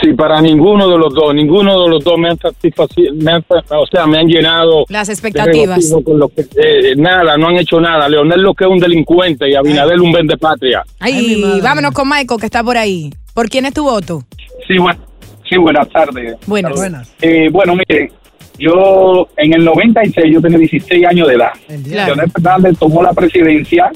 Sí, 0.01 0.13
para 0.13 0.41
ninguno 0.41 0.89
de 0.89 0.97
los 0.97 1.13
dos, 1.13 1.35
ninguno 1.35 1.83
de 1.83 1.89
los 1.89 2.05
dos 2.05 2.17
me 2.19 2.29
han 2.29 2.39
satisfacido, 2.39 3.13
me 3.15 3.33
han- 3.33 3.45
o 3.71 3.87
sea, 3.87 4.07
me 4.07 4.19
han 4.19 4.29
llenado 4.29 4.85
Las 4.89 5.09
expectativas. 5.09 5.77
regocijo 5.79 6.05
con 6.05 6.19
lo 6.19 6.29
que- 6.29 6.43
eh, 6.43 6.95
nada, 6.97 7.37
no 7.37 7.49
han 7.49 7.57
hecho 7.57 7.81
nada. 7.81 8.09
Leonel 8.09 8.41
lo 8.43 8.55
que 8.55 8.65
es 8.65 8.71
un 8.71 8.79
delincuente 8.79 9.49
y 9.51 9.55
Abinader 9.55 10.01
un 10.01 10.13
vende 10.13 10.37
patria. 10.37 10.83
Ay, 11.01 11.61
vámonos 11.63 11.93
con 11.93 12.09
Michael, 12.09 12.39
que 12.39 12.47
está 12.47 12.63
por 12.63 12.77
ahí. 12.77 13.11
¿Por 13.35 13.49
quién 13.49 13.67
es 13.67 13.75
tu 13.75 13.83
voto? 13.85 14.23
Sí, 14.69 14.79
bueno, 14.79 15.01
sí, 15.49 15.57
buenas 15.57 15.89
tardes. 15.89 16.37
Buenas. 16.47 16.75
Buenas. 16.75 17.13
Eh, 17.21 17.49
bueno, 17.51 17.75
mire, 17.75 18.13
yo 18.59 19.29
en 19.37 19.53
el 19.55 19.65
96 19.65 20.27
yo 20.33 20.41
tenía 20.41 20.59
16 20.59 21.05
años 21.07 21.27
de 21.29 21.35
edad. 21.35 21.51
Claro. 21.89 22.15
Leonel 22.15 22.31
Fernández 22.33 22.79
tomó 22.79 23.03
la 23.03 23.13
presidencia, 23.13 23.91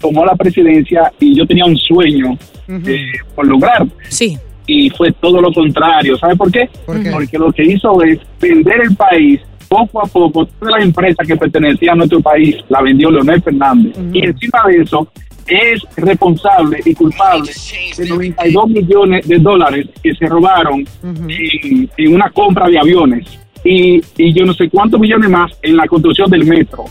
tomó 0.00 0.24
la 0.24 0.34
presidencia 0.36 1.12
y 1.18 1.36
yo 1.36 1.46
tenía 1.46 1.64
un 1.64 1.76
sueño 1.76 2.36
eh, 2.68 2.98
por 3.34 3.46
lograr. 3.46 3.86
Sí. 4.08 4.38
Y 4.68 4.90
fue 4.90 5.10
todo 5.12 5.40
lo 5.40 5.52
contrario. 5.52 6.16
¿Sabe 6.16 6.36
por 6.36 6.52
qué? 6.52 6.68
Porque 6.86 7.38
lo 7.38 7.50
que 7.50 7.64
hizo 7.64 8.00
es 8.02 8.20
vender 8.40 8.82
el 8.82 8.94
país 8.94 9.40
poco 9.68 10.00
a 10.00 10.06
poco. 10.06 10.46
Todas 10.46 10.74
las 10.76 10.84
empresas 10.84 11.26
que 11.26 11.36
pertenecían 11.36 11.94
a 11.94 11.96
nuestro 11.96 12.20
país 12.20 12.56
la 12.68 12.80
vendió 12.80 13.10
Leonel 13.10 13.42
Fernández. 13.42 13.96
Y 14.12 14.24
encima 14.24 14.62
de 14.68 14.82
eso 14.82 15.10
es 15.46 15.82
responsable 15.96 16.80
y 16.84 16.94
culpable 16.94 17.50
de 17.96 18.06
92 18.06 18.68
millones 18.68 19.26
de 19.26 19.38
dólares 19.38 19.88
que 20.02 20.14
se 20.14 20.26
robaron 20.26 20.86
en, 21.02 21.90
en 21.96 22.14
una 22.14 22.30
compra 22.30 22.68
de 22.68 22.78
aviones 22.78 23.26
y, 23.64 24.00
y 24.16 24.32
yo 24.32 24.44
no 24.44 24.54
sé 24.54 24.68
cuántos 24.68 25.00
millones 25.00 25.30
más 25.30 25.52
en 25.62 25.76
la 25.76 25.86
construcción 25.86 26.30
del 26.30 26.44
metro. 26.44 26.84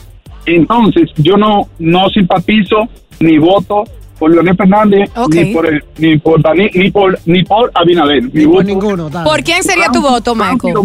Entonces, 0.46 1.12
yo 1.18 1.38
no, 1.38 1.68
no 1.80 2.10
simpatizo 2.10 2.88
ni 3.20 3.38
voto 3.38 3.84
por 4.20 4.32
Leonel 4.32 4.56
Fernández 4.56 5.10
ni 5.30 5.54
por 5.54 5.66
el- 5.68 5.84
ni 5.98 6.18
por 6.18 6.42
Dani- 6.42 6.72
ni 6.74 6.92
por 6.92 7.20
ni 7.26 7.44
por 7.44 7.72
Abinader. 7.74 8.24
Mi 8.34 8.46
voto 8.46 8.64
ninguno, 8.64 9.10
¿Por 9.24 9.44
quién 9.44 9.64
sería 9.64 9.88
tu 9.90 10.02
voto, 10.02 10.34
Michael? 10.36 10.76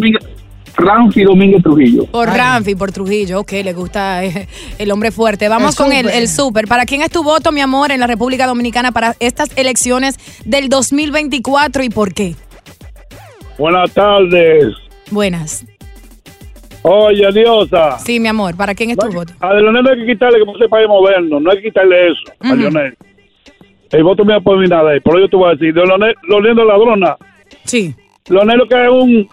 Ramfi 0.74 1.24
Domínguez 1.24 1.62
Trujillo. 1.62 2.06
Por 2.06 2.28
Ramfi, 2.28 2.74
por 2.74 2.90
Trujillo. 2.92 3.40
Ok, 3.40 3.52
le 3.62 3.74
gusta 3.74 4.24
eh, 4.24 4.48
el 4.78 4.90
hombre 4.90 5.10
fuerte. 5.10 5.48
Vamos 5.48 5.78
El 5.78 5.84
con 5.84 5.92
el, 5.92 6.04
súper. 6.06 6.16
el 6.22 6.28
súper. 6.28 6.66
¿Para 6.66 6.86
quién 6.86 7.02
es 7.02 7.10
tu 7.10 7.22
voto, 7.22 7.52
mi 7.52 7.60
amor, 7.60 7.92
en 7.92 8.00
la 8.00 8.06
República 8.06 8.46
Dominicana 8.46 8.90
para 8.90 9.14
estas 9.20 9.50
elecciones 9.56 10.16
del 10.46 10.70
2024 10.70 11.84
y 11.84 11.90
por 11.90 12.14
qué? 12.14 12.34
Buenas 13.58 13.92
tardes. 13.92 14.74
Buenas. 15.10 15.64
Oye, 16.84 17.30
Diosa. 17.32 17.98
Sí, 17.98 18.18
mi 18.18 18.28
amor, 18.28 18.56
¿para 18.56 18.74
quién 18.74 18.90
es 18.90 18.96
tu 18.96 19.08
voto? 19.12 19.34
A 19.40 19.52
Leonel 19.54 19.84
no 19.84 19.90
hay 19.90 19.98
que 20.00 20.06
quitarle 20.06 20.38
que 20.40 20.44
no 20.46 20.58
sepa 20.58 20.78
de 20.78 20.88
movernos, 20.88 21.40
no 21.42 21.50
hay 21.50 21.58
que 21.58 21.64
quitarle 21.64 22.08
eso 22.08 22.32
a 22.40 22.46
Ujú. 22.48 22.56
Leonel. 22.56 22.96
El 23.92 24.04
voto 24.04 24.24
mío 24.24 24.40
por 24.42 24.56
Abinader, 24.58 25.02
pero 25.02 25.18
yo 25.20 25.28
te 25.28 25.36
voy 25.36 25.48
a 25.50 25.52
decir, 25.52 25.74
de 25.74 25.82
de 26.54 26.64
ladrona. 26.64 27.16
Sí. 27.64 27.94
Leonel 28.28 28.58
lo 28.58 28.66
que 28.66 28.82
es 28.84 28.90
un... 28.90 29.28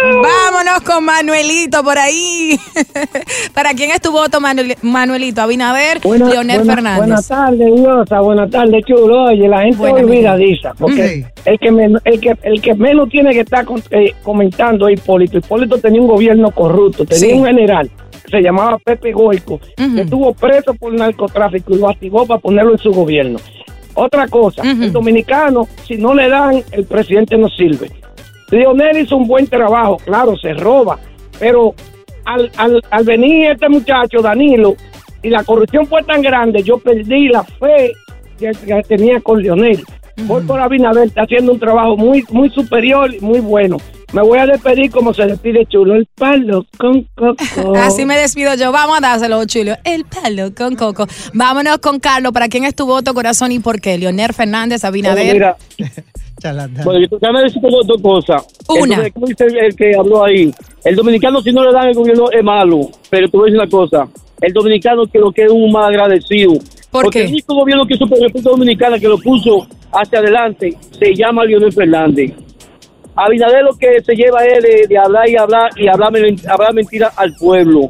Vámonos 0.00 0.80
con 0.84 1.04
Manuelito 1.04 1.82
por 1.82 1.98
ahí. 1.98 2.56
¿Para 3.54 3.74
quién 3.74 3.90
es 3.90 4.00
tu 4.00 4.12
voto, 4.12 4.40
Manuel- 4.40 4.76
Manuelito? 4.82 5.40
Abinader, 5.42 5.98
Buena- 6.02 6.28
Leonel 6.30 6.58
buena- 6.58 6.74
Fernández. 6.74 6.98
Buenas 6.98 7.28
tardes, 7.28 7.74
Diosa. 7.74 8.20
Buenas 8.20 8.50
tardes, 8.50 8.84
chulo. 8.86 9.24
Oye, 9.24 9.48
la 9.48 9.62
gente 9.62 9.76
Buena, 9.76 9.98
olvidadiza. 9.98 10.72
Porque 10.78 11.24
el, 11.44 11.58
que 11.58 11.70
men- 11.72 11.98
el, 12.04 12.20
que, 12.20 12.36
el 12.42 12.60
que 12.62 12.74
menos 12.74 13.08
tiene 13.08 13.32
que 13.32 13.40
estar 13.40 13.64
con- 13.64 13.82
eh, 13.90 14.14
comentando 14.22 14.88
es 14.88 15.00
Hipólito. 15.00 15.38
Hipólito 15.38 15.78
tenía 15.78 16.00
un 16.00 16.06
gobierno 16.08 16.50
corrupto. 16.52 17.04
Tenía 17.04 17.18
Sí. 17.30 17.32
un 17.32 17.46
general 17.46 17.90
se 18.30 18.40
llamaba 18.40 18.78
Pepe 18.78 19.12
Goico, 19.12 19.60
que 19.76 20.00
estuvo 20.02 20.32
preso 20.34 20.74
por 20.74 20.92
narcotráfico 20.92 21.74
y 21.74 21.78
lo 21.78 21.88
activó 21.88 22.26
para 22.26 22.40
ponerlo 22.40 22.72
en 22.72 22.78
su 22.78 22.90
gobierno. 22.92 23.38
Otra 23.94 24.28
cosa, 24.28 24.62
el 24.62 24.92
dominicano, 24.92 25.66
si 25.84 25.96
no 25.96 26.14
le 26.14 26.28
dan, 26.28 26.62
el 26.72 26.84
presidente 26.84 27.36
no 27.36 27.48
sirve. 27.48 27.90
Leonel 28.50 28.98
hizo 28.98 29.16
un 29.16 29.26
buen 29.26 29.46
trabajo, 29.46 29.96
claro, 30.04 30.36
se 30.36 30.54
roba, 30.54 30.98
pero 31.38 31.74
al, 32.24 32.50
al, 32.56 32.82
al 32.90 33.04
venir 33.04 33.50
este 33.50 33.68
muchacho, 33.68 34.20
Danilo, 34.22 34.76
y 35.22 35.30
la 35.30 35.42
corrupción 35.42 35.86
fue 35.86 36.02
tan 36.04 36.22
grande, 36.22 36.62
yo 36.62 36.78
perdí 36.78 37.28
la 37.28 37.42
fe 37.42 37.92
que, 38.38 38.52
que 38.52 38.82
tenía 38.82 39.20
con 39.20 39.42
Leonel. 39.42 39.84
Voy 40.24 40.42
por 40.42 40.60
Abinader, 40.60 41.08
está 41.08 41.22
haciendo 41.22 41.52
un 41.52 41.60
trabajo 41.60 41.96
muy, 41.96 42.24
muy 42.30 42.50
superior 42.50 43.14
y 43.14 43.20
muy 43.20 43.40
bueno. 43.40 43.78
Me 44.12 44.22
voy 44.22 44.38
a 44.38 44.46
despedir 44.46 44.90
como 44.90 45.12
se 45.12 45.26
despide 45.26 45.66
Chulo, 45.66 45.94
el 45.94 46.06
palo 46.14 46.64
con 46.78 47.02
coco. 47.14 47.76
Así 47.76 48.06
me 48.06 48.16
despido 48.16 48.54
yo. 48.54 48.72
Vamos 48.72 48.98
a 48.98 49.00
dárselo, 49.00 49.44
chulo. 49.44 49.74
El 49.84 50.06
palo 50.06 50.54
con 50.54 50.76
coco. 50.76 51.06
Vámonos 51.34 51.78
con 51.78 52.00
Carlos. 52.00 52.32
¿Para 52.32 52.48
quién 52.48 52.64
es 52.64 52.74
tu 52.74 52.86
voto, 52.86 53.12
corazón 53.12 53.52
y 53.52 53.58
por 53.58 53.80
qué? 53.80 53.98
Leonel 53.98 54.32
Fernández, 54.32 54.82
Abinader. 54.84 55.34
Mira, 55.34 55.56
bueno, 56.84 57.00
yo 57.00 57.18
déjame 57.18 57.42
decir 57.42 57.60
dos, 57.60 57.86
dos 57.86 58.00
cosas. 58.00 58.46
Una. 58.68 58.82
Entonces, 58.82 59.12
¿cómo 59.12 59.26
dice 59.26 59.44
el, 59.44 59.56
el 59.58 59.76
que 59.76 59.94
habló 59.96 60.24
ahí? 60.24 60.52
El 60.84 60.96
dominicano, 60.96 61.42
si 61.42 61.52
no 61.52 61.64
le 61.64 61.72
dan 61.72 61.88
el 61.88 61.94
gobierno, 61.94 62.30
es 62.30 62.44
malo. 62.44 62.90
Pero 63.10 63.28
te 63.28 63.36
voy 63.36 63.50
a 63.50 63.52
decir 63.52 63.60
una 63.60 63.70
cosa. 63.70 64.08
El 64.40 64.52
dominicano 64.52 65.06
que 65.06 65.18
lo 65.18 65.32
que 65.32 65.44
es 65.44 65.50
un 65.50 65.70
más 65.72 65.86
agradecido. 65.88 66.52
¿Por 66.90 67.04
Porque 67.04 67.18
qué? 67.20 67.24
el 67.26 67.32
único 67.32 67.54
gobierno 67.54 67.86
que 67.86 67.96
supo 67.96 68.16
en 68.16 68.22
República 68.22 68.50
Dominicana 68.50 68.98
que 68.98 69.08
lo 69.08 69.18
puso 69.18 69.66
hacia 69.92 70.18
adelante 70.20 70.74
se 70.98 71.14
llama 71.14 71.44
Leonel 71.44 71.72
Fernández. 71.72 72.32
Abinader 73.14 73.64
lo 73.64 73.76
que 73.76 74.00
se 74.02 74.14
lleva 74.14 74.44
es 74.44 74.62
de, 74.62 74.86
de 74.88 74.96
hablar 74.98 75.28
y 75.28 75.36
hablar 75.36 75.70
y 75.76 75.88
hablar, 75.88 76.12
hablar 76.48 76.72
mentira 76.74 77.10
al 77.16 77.34
pueblo. 77.34 77.88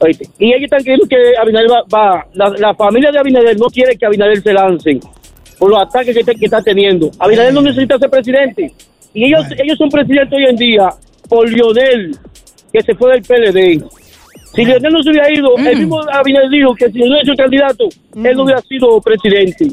Oíste, 0.00 0.28
Y 0.38 0.48
ellos 0.48 0.64
están 0.64 0.82
creyendo 0.82 1.06
que 1.08 1.16
Abinader 1.40 1.70
va, 1.70 1.82
va- 1.94 2.26
la, 2.34 2.48
la 2.50 2.74
familia 2.74 3.10
de 3.12 3.18
Abinader 3.18 3.58
no 3.58 3.66
quiere 3.66 3.96
que 3.96 4.04
Abinader 4.04 4.42
se 4.42 4.52
lance 4.52 5.00
por 5.58 5.70
los 5.70 5.80
ataques 5.80 6.12
que, 6.12 6.20
está- 6.20 6.34
que 6.34 6.44
está 6.44 6.60
teniendo. 6.60 7.10
Abinader 7.18 7.54
no 7.54 7.62
necesita 7.62 7.98
ser 7.98 8.10
presidente. 8.10 8.72
Y 9.14 9.24
ellos, 9.24 9.46
ellos 9.56 9.78
son 9.78 9.88
presidentes 9.88 10.36
hoy 10.36 10.44
en 10.44 10.56
día 10.56 10.88
por 11.28 11.48
Lionel, 11.48 12.14
que 12.72 12.82
se 12.82 12.94
fue 12.94 13.12
del 13.12 13.22
PLD. 13.22 13.84
Si 14.56 14.64
Lionel 14.64 14.92
no 14.92 15.02
se 15.02 15.10
hubiera 15.10 15.30
ido, 15.30 15.54
el 15.58 15.78
mismo 15.78 16.00
Abinader 16.10 16.48
dijo 16.48 16.74
que 16.74 16.90
si 16.90 16.98
Lionel 16.98 17.20
es 17.20 17.28
su 17.28 17.34
candidato, 17.34 17.84
él 18.14 18.36
no 18.36 18.44
hubiera 18.44 18.62
sido 18.62 19.00
presidente. 19.02 19.66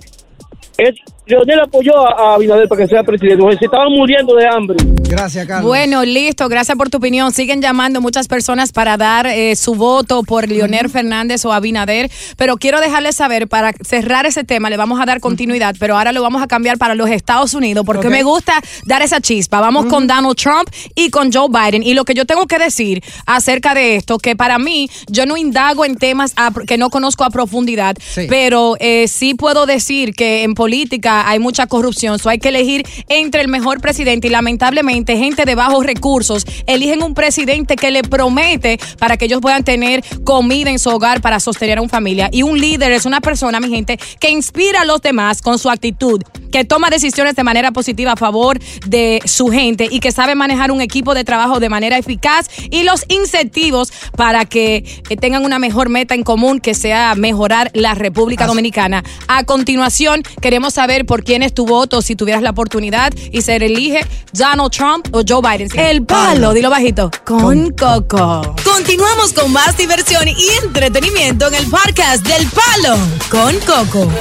Es, 0.77 0.95
Lionel 1.25 1.61
apoyó 1.61 1.93
a, 2.05 2.33
Abinader 2.35 2.67
para 2.67 2.81
que 2.83 2.87
sea 2.87 3.03
presidente, 3.03 3.43
se 3.57 3.65
estaban 3.65 3.91
muriendo 3.91 4.35
de 4.35 4.45
hambre. 4.45 4.77
Gracias, 5.07 5.47
Carlos. 5.47 5.67
Bueno, 5.67 6.03
listo. 6.03 6.49
Gracias 6.49 6.77
por 6.77 6.89
tu 6.89 6.97
opinión. 6.97 7.31
Siguen 7.31 7.61
llamando 7.61 8.01
muchas 8.01 8.27
personas 8.27 8.73
para 8.73 8.97
dar 8.97 9.27
eh, 9.27 9.55
su 9.55 9.75
voto 9.75 10.23
por 10.23 10.49
Leonel 10.49 10.89
Fernández 10.89 11.45
o 11.45 11.53
Abinader. 11.53 12.11
Pero 12.35 12.57
quiero 12.57 12.81
dejarles 12.81 13.15
saber, 13.15 13.47
para 13.47 13.71
cerrar 13.85 14.25
ese 14.25 14.43
tema, 14.43 14.69
le 14.69 14.75
vamos 14.75 14.99
a 14.99 15.05
dar 15.05 15.21
continuidad, 15.21 15.75
pero 15.79 15.95
ahora 15.97 16.11
lo 16.11 16.21
vamos 16.21 16.41
a 16.41 16.47
cambiar 16.47 16.77
para 16.77 16.93
los 16.95 17.09
Estados 17.09 17.53
Unidos, 17.53 17.85
porque 17.85 18.09
me 18.09 18.23
gusta 18.23 18.53
dar 18.85 19.01
esa 19.01 19.21
chispa. 19.21 19.61
Vamos 19.61 19.85
con 19.85 20.07
Donald 20.07 20.35
Trump 20.35 20.67
y 20.95 21.09
con 21.09 21.31
Joe 21.31 21.47
Biden. 21.47 21.83
Y 21.83 21.93
lo 21.93 22.03
que 22.03 22.15
yo 22.15 22.25
tengo 22.25 22.47
que 22.47 22.57
decir 22.59 23.01
acerca 23.25 23.73
de 23.73 23.95
esto, 23.95 24.17
que 24.17 24.35
para 24.35 24.57
mí, 24.59 24.89
yo 25.07 25.25
no 25.25 25.37
indago 25.37 25.85
en 25.85 25.95
temas 25.95 26.33
a- 26.35 26.51
que 26.67 26.77
no 26.77 26.89
conozco 26.89 27.23
a 27.23 27.29
profundidad, 27.29 27.95
pero 28.27 28.75
eh, 28.79 29.07
sí 29.07 29.35
puedo 29.35 29.65
decir 29.65 30.13
que 30.15 30.43
en 30.43 30.53
política 30.53 31.12
hay 31.21 31.39
mucha 31.39 31.67
corrupción, 31.67 32.19
so 32.19 32.29
hay 32.29 32.39
que 32.39 32.49
elegir 32.49 32.85
entre 33.09 33.41
el 33.41 33.47
mejor 33.47 33.79
presidente 33.81 34.27
y 34.27 34.29
lamentablemente 34.29 35.17
gente 35.17 35.45
de 35.45 35.55
bajos 35.55 35.85
recursos 35.85 36.45
eligen 36.65 37.03
un 37.03 37.13
presidente 37.13 37.75
que 37.75 37.91
le 37.91 38.03
promete 38.03 38.79
para 38.99 39.17
que 39.17 39.25
ellos 39.25 39.41
puedan 39.41 39.63
tener 39.63 40.03
comida 40.23 40.69
en 40.69 40.79
su 40.79 40.89
hogar 40.89 41.21
para 41.21 41.39
sostener 41.39 41.77
a 41.77 41.81
una 41.81 41.89
familia. 41.89 42.29
Y 42.31 42.43
un 42.43 42.59
líder 42.59 42.91
es 42.91 43.05
una 43.05 43.21
persona, 43.21 43.59
mi 43.59 43.69
gente, 43.69 43.97
que 44.19 44.29
inspira 44.29 44.81
a 44.81 44.85
los 44.85 45.01
demás 45.01 45.41
con 45.41 45.59
su 45.59 45.69
actitud, 45.69 46.21
que 46.51 46.65
toma 46.65 46.89
decisiones 46.89 47.35
de 47.35 47.43
manera 47.43 47.71
positiva 47.71 48.13
a 48.13 48.15
favor 48.15 48.59
de 48.85 49.21
su 49.25 49.47
gente 49.47 49.87
y 49.89 49.99
que 49.99 50.11
sabe 50.11 50.35
manejar 50.35 50.71
un 50.71 50.81
equipo 50.81 51.13
de 51.13 51.23
trabajo 51.23 51.59
de 51.59 51.69
manera 51.69 51.97
eficaz 51.97 52.47
y 52.69 52.83
los 52.83 53.05
incentivos 53.09 53.91
para 54.15 54.45
que 54.45 54.83
eh, 55.09 55.17
tengan 55.17 55.45
una 55.45 55.59
mejor 55.59 55.89
meta 55.89 56.13
en 56.13 56.23
común 56.23 56.59
que 56.59 56.73
sea 56.73 57.15
mejorar 57.15 57.71
la 57.73 57.95
República 57.95 58.45
Dominicana. 58.47 59.03
A 59.27 59.43
continuación, 59.43 60.23
queremos 60.41 60.73
saber 60.75 61.02
por 61.03 61.23
quién 61.23 61.43
es 61.43 61.53
tu 61.53 61.65
voto 61.65 62.01
si 62.01 62.15
tuvieras 62.15 62.41
la 62.41 62.51
oportunidad 62.51 63.13
y 63.31 63.41
se 63.41 63.55
elige 63.55 64.05
Donald 64.31 64.71
Trump 64.71 65.07
o 65.11 65.21
Joe 65.27 65.41
Biden. 65.41 65.69
El 65.77 66.05
palo, 66.05 66.53
dilo 66.53 66.69
bajito, 66.69 67.11
con 67.23 67.71
Coco. 67.71 68.55
Continuamos 68.63 69.33
con 69.33 69.51
más 69.51 69.77
diversión 69.77 70.27
y 70.27 70.49
entretenimiento 70.63 71.47
en 71.47 71.55
el 71.55 71.67
podcast 71.67 72.25
del 72.25 72.47
palo 72.47 72.97
con 73.29 73.55
Coco. 73.59 74.11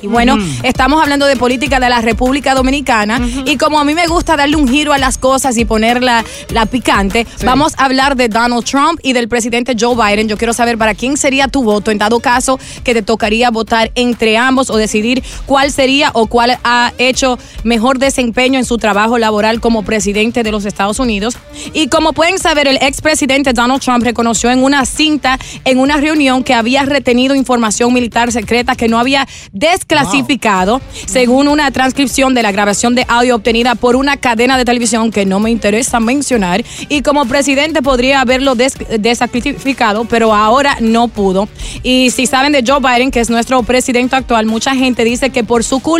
Y 0.00 0.06
bueno, 0.06 0.36
estamos 0.62 1.02
hablando 1.02 1.26
de 1.26 1.36
política 1.36 1.80
de 1.80 1.88
la 1.88 2.00
República 2.00 2.54
Dominicana 2.54 3.20
y 3.44 3.56
como 3.56 3.80
a 3.80 3.84
mí 3.84 3.94
me 3.94 4.06
gusta 4.06 4.36
darle 4.36 4.54
un 4.54 4.68
giro 4.68 4.92
a 4.92 4.98
las 4.98 5.18
cosas 5.18 5.56
y 5.56 5.64
ponerla 5.64 6.24
la 6.50 6.66
picante, 6.66 7.26
vamos 7.44 7.74
a 7.76 7.86
hablar 7.86 8.14
de 8.14 8.28
Donald 8.28 8.64
Trump 8.64 9.00
y 9.02 9.12
del 9.12 9.28
presidente 9.28 9.74
Joe 9.78 9.96
Biden. 9.96 10.28
Yo 10.28 10.36
quiero 10.36 10.52
saber 10.52 10.78
para 10.78 10.94
quién 10.94 11.16
sería 11.16 11.48
tu 11.48 11.64
voto 11.64 11.90
en 11.90 11.98
dado 11.98 12.20
caso 12.20 12.60
que 12.84 12.94
te 12.94 13.02
tocaría 13.02 13.50
votar 13.50 13.90
entre 13.96 14.36
ambos 14.36 14.70
o 14.70 14.76
decidir 14.76 15.22
cuál 15.46 15.72
sería 15.72 16.07
o 16.14 16.26
cuál 16.26 16.58
ha 16.64 16.92
hecho 16.98 17.38
mejor 17.64 17.98
desempeño 17.98 18.58
en 18.58 18.64
su 18.64 18.78
trabajo 18.78 19.18
laboral 19.18 19.60
como 19.60 19.82
presidente 19.82 20.42
de 20.42 20.50
los 20.52 20.64
Estados 20.64 20.98
Unidos. 20.98 21.36
Y 21.72 21.88
como 21.88 22.12
pueden 22.12 22.38
saber, 22.38 22.68
el 22.68 22.76
expresidente 22.80 23.52
Donald 23.52 23.80
Trump 23.82 24.04
reconoció 24.04 24.50
en 24.50 24.62
una 24.62 24.84
cinta, 24.86 25.38
en 25.64 25.78
una 25.78 25.96
reunión, 25.96 26.44
que 26.44 26.54
había 26.54 26.84
retenido 26.84 27.34
información 27.34 27.92
militar 27.92 28.30
secreta 28.32 28.74
que 28.74 28.88
no 28.88 28.98
había 28.98 29.26
desclasificado 29.52 30.80
según 31.06 31.48
una 31.48 31.70
transcripción 31.70 32.34
de 32.34 32.42
la 32.42 32.52
grabación 32.52 32.94
de 32.94 33.04
audio 33.08 33.36
obtenida 33.36 33.74
por 33.74 33.96
una 33.96 34.16
cadena 34.16 34.56
de 34.58 34.64
televisión 34.64 35.10
que 35.10 35.24
no 35.26 35.40
me 35.40 35.50
interesa 35.50 36.00
mencionar. 36.00 36.64
Y 36.88 37.02
como 37.02 37.24
presidente 37.26 37.82
podría 37.82 38.20
haberlo 38.20 38.54
des- 38.54 38.76
desclasificado, 38.98 40.04
pero 40.04 40.34
ahora 40.34 40.76
no 40.80 41.08
pudo. 41.08 41.48
Y 41.82 42.10
si 42.10 42.26
saben 42.26 42.52
de 42.52 42.62
Joe 42.66 42.80
Biden, 42.80 43.10
que 43.10 43.20
es 43.20 43.30
nuestro 43.30 43.62
presidente 43.62 44.16
actual, 44.16 44.46
mucha 44.46 44.74
gente 44.74 45.04
dice 45.04 45.30
que 45.30 45.44
por 45.44 45.64
su 45.64 45.80
culpa 45.80 45.97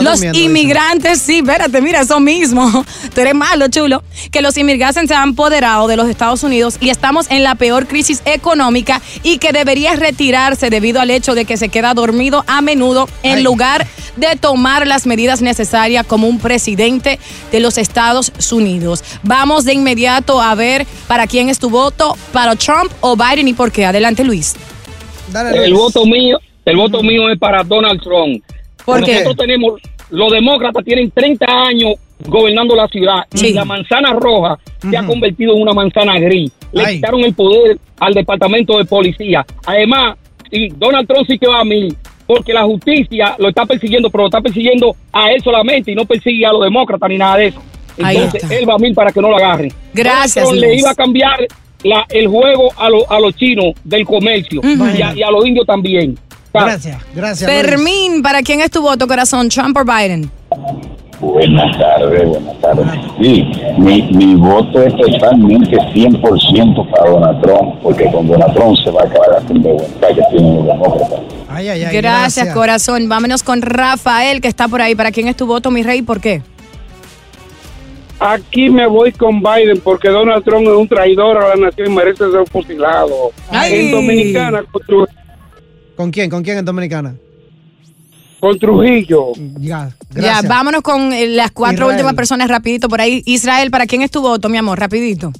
los 0.00 0.22
inmigrantes, 0.22 1.20
sí, 1.20 1.38
espérate, 1.38 1.80
mira, 1.80 2.00
eso 2.00 2.20
mismo. 2.20 2.84
Tú 3.14 3.20
eres 3.20 3.34
malo, 3.34 3.68
chulo. 3.68 4.02
Que 4.30 4.42
los 4.42 4.56
inmigrantes 4.56 5.08
se 5.08 5.14
han 5.14 5.30
apoderado 5.30 5.86
de 5.86 5.96
los 5.96 6.08
Estados 6.08 6.42
Unidos 6.42 6.76
y 6.80 6.90
estamos 6.90 7.30
en 7.30 7.42
la 7.42 7.54
peor 7.54 7.86
crisis 7.86 8.22
económica 8.24 9.00
y 9.22 9.38
que 9.38 9.52
debería 9.52 9.96
retirarse 9.96 10.70
debido 10.70 11.00
al 11.00 11.10
hecho 11.10 11.34
de 11.34 11.44
que 11.44 11.56
se 11.56 11.68
queda 11.68 11.94
dormido 11.94 12.44
a 12.46 12.60
menudo 12.60 13.08
en 13.22 13.44
lugar 13.44 13.86
de 14.16 14.36
tomar 14.36 14.86
las 14.86 15.06
medidas 15.06 15.42
necesarias 15.42 16.06
como 16.06 16.26
un 16.26 16.38
presidente 16.38 17.18
de 17.52 17.60
los 17.60 17.78
Estados 17.78 18.32
Unidos. 18.52 19.04
Vamos 19.22 19.64
de 19.64 19.74
inmediato 19.74 20.40
a 20.40 20.54
ver 20.54 20.86
para 21.06 21.26
quién 21.26 21.48
es 21.48 21.58
tu 21.58 21.70
voto, 21.70 22.16
para 22.32 22.56
Trump 22.56 22.90
o 23.00 23.16
Biden 23.16 23.48
y 23.48 23.54
por 23.54 23.72
qué. 23.72 23.86
Adelante, 23.86 24.24
Luis. 24.24 24.54
El 25.54 25.74
voto 25.74 26.06
mío, 26.06 26.38
el 26.64 26.76
voto 26.76 27.02
mío 27.02 27.28
es 27.30 27.38
para 27.38 27.62
Donald 27.62 28.00
Trump. 28.02 28.42
Nosotros 29.18 29.36
tenemos, 29.36 29.80
los 30.10 30.30
demócratas 30.32 30.84
tienen 30.84 31.10
30 31.10 31.46
años 31.46 31.94
gobernando 32.26 32.74
la 32.74 32.88
ciudad 32.88 33.24
y 33.32 33.52
la 33.52 33.64
manzana 33.64 34.12
roja 34.12 34.58
se 34.90 34.96
ha 34.96 35.06
convertido 35.06 35.54
en 35.54 35.62
una 35.62 35.72
manzana 35.72 36.18
gris. 36.18 36.50
Le 36.72 36.84
Ay. 36.84 36.94
quitaron 36.96 37.22
el 37.24 37.34
poder 37.34 37.78
al 38.00 38.12
departamento 38.14 38.76
de 38.78 38.84
policía. 38.84 39.44
Además, 39.66 40.16
sí, 40.50 40.68
Donald 40.76 41.06
Trump 41.06 41.26
sí 41.28 41.38
que 41.38 41.46
va 41.46 41.60
a 41.60 41.64
mí, 41.64 41.88
porque 42.26 42.52
la 42.52 42.64
justicia 42.64 43.36
lo 43.38 43.48
está 43.48 43.64
persiguiendo, 43.66 44.10
pero 44.10 44.24
lo 44.24 44.28
está 44.28 44.40
persiguiendo 44.40 44.94
a 45.12 45.30
él 45.30 45.40
solamente 45.42 45.92
y 45.92 45.94
no 45.94 46.04
persigue 46.04 46.44
a 46.44 46.52
los 46.52 46.62
demócratas 46.64 47.08
ni 47.08 47.18
nada 47.18 47.36
de 47.36 47.46
eso. 47.48 47.62
Entonces, 47.96 48.50
él 48.50 48.68
va 48.68 48.74
a 48.74 48.78
mí 48.78 48.92
para 48.94 49.10
que 49.12 49.20
no 49.20 49.28
lo 49.30 49.36
agarren. 49.36 49.72
Gracias, 49.94 50.44
Donald 50.44 50.60
Trump 50.60 50.72
le 50.72 50.78
iba 50.78 50.90
a 50.90 50.94
cambiar 50.94 51.38
la- 51.84 52.06
el 52.10 52.26
juego 52.28 52.68
a, 52.76 52.90
lo- 52.90 53.10
a 53.10 53.18
los 53.20 53.34
chinos 53.36 53.74
del 53.84 54.04
comercio 54.04 54.60
y, 54.64 55.02
a, 55.02 55.14
y 55.16 55.22
a 55.22 55.30
los 55.30 55.46
indios 55.46 55.66
también. 55.66 56.16
Gracias, 56.52 57.02
gracias. 57.14 57.50
Luis. 57.50 57.62
Fermín, 57.62 58.22
¿para 58.22 58.42
quién 58.42 58.60
es 58.60 58.70
tu 58.70 58.82
voto, 58.82 59.06
corazón? 59.06 59.48
¿Trump 59.48 59.76
o 59.76 59.84
Biden? 59.84 60.30
Buenas 61.20 61.76
tardes, 61.76 62.28
buenas 62.28 62.60
tardes. 62.60 62.86
Sí, 63.20 63.44
mi, 63.76 64.02
mi 64.12 64.34
voto 64.36 64.82
es 64.82 64.94
totalmente 64.96 65.76
100% 65.76 66.90
para 66.90 67.10
Donald 67.10 67.42
Trump, 67.42 67.74
porque 67.82 68.10
con 68.12 68.28
Donald 68.28 68.54
Trump 68.54 68.76
se 68.84 68.90
va 68.90 69.02
a 69.02 69.04
acabar 69.04 69.28
la 69.32 69.48
sinvergüenza 69.48 70.06
que 70.08 70.22
tienen 70.30 70.56
los 70.56 70.66
demócratas. 70.66 71.20
Ay, 71.48 71.68
ay, 71.70 71.84
ay, 71.84 71.96
gracias, 71.96 72.54
corazón. 72.54 73.08
Vámonos 73.08 73.42
con 73.42 73.62
Rafael, 73.62 74.40
que 74.40 74.46
está 74.46 74.68
por 74.68 74.80
ahí. 74.80 74.94
¿Para 74.94 75.10
quién 75.10 75.26
es 75.26 75.36
tu 75.36 75.46
voto, 75.46 75.72
mi 75.72 75.82
rey? 75.82 76.02
¿Por 76.02 76.20
qué? 76.20 76.40
Aquí 78.20 78.68
me 78.68 78.86
voy 78.86 79.12
con 79.12 79.42
Biden 79.42 79.80
porque 79.80 80.08
Donald 80.08 80.44
Trump 80.44 80.66
es 80.66 80.74
un 80.74 80.88
traidor 80.88 81.38
a 81.38 81.48
la 81.48 81.56
nación 81.56 81.92
y 81.92 81.94
merece 81.94 82.30
ser 82.30 82.48
fusilado. 82.50 83.32
Ay. 83.50 83.86
En 83.86 83.90
Dominicana 83.92 84.62
con, 84.70 85.06
¿Con 85.98 86.12
quién? 86.12 86.30
¿Con 86.30 86.44
quién 86.44 86.58
en 86.58 86.64
Dominicana? 86.64 87.14
con 88.38 88.56
Trujillo. 88.56 89.32
Ya, 89.58 89.90
Ya, 89.90 89.90
gracias. 90.10 90.48
vámonos 90.48 90.82
con 90.82 91.12
eh, 91.12 91.26
las 91.26 91.50
cuatro 91.50 91.86
Israel. 91.86 91.90
últimas 91.96 92.14
personas 92.14 92.48
rapidito 92.48 92.88
por 92.88 93.00
ahí. 93.00 93.20
Israel, 93.26 93.68
¿para 93.72 93.84
quién 93.84 94.02
es 94.02 94.12
tu 94.12 94.20
voto, 94.20 94.48
mi 94.48 94.56
amor? 94.58 94.78
Rapidito. 94.78 95.32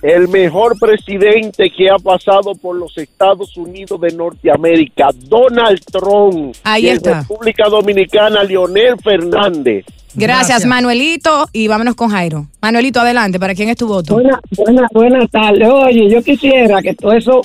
el 0.00 0.28
mejor 0.28 0.78
presidente 0.78 1.70
que 1.70 1.90
ha 1.90 1.98
pasado 1.98 2.54
por 2.54 2.76
los 2.76 2.96
Estados 2.96 3.54
Unidos 3.58 4.00
de 4.00 4.14
Norteamérica, 4.16 5.08
Donald 5.28 5.80
Trump. 5.92 6.54
Ahí 6.64 6.86
y 6.86 6.88
en 6.88 6.96
está. 6.96 7.20
República 7.20 7.68
Dominicana, 7.68 8.42
Leonel 8.42 8.94
Fernández. 9.04 9.84
Gracias, 10.14 10.64
Manuelito. 10.64 11.46
Y 11.52 11.68
vámonos 11.68 11.94
con 11.94 12.08
Jairo. 12.08 12.46
Manuelito, 12.62 13.00
adelante. 13.00 13.38
¿Para 13.38 13.54
quién 13.54 13.68
es 13.68 13.76
tu 13.76 13.86
voto? 13.86 14.14
Buena, 14.14 14.40
buena, 14.56 14.88
buenas 14.94 15.30
tardes. 15.30 15.68
Oye, 15.70 16.08
yo 16.08 16.22
quisiera 16.22 16.80
que 16.80 16.94
todo 16.94 17.12
eso, 17.12 17.42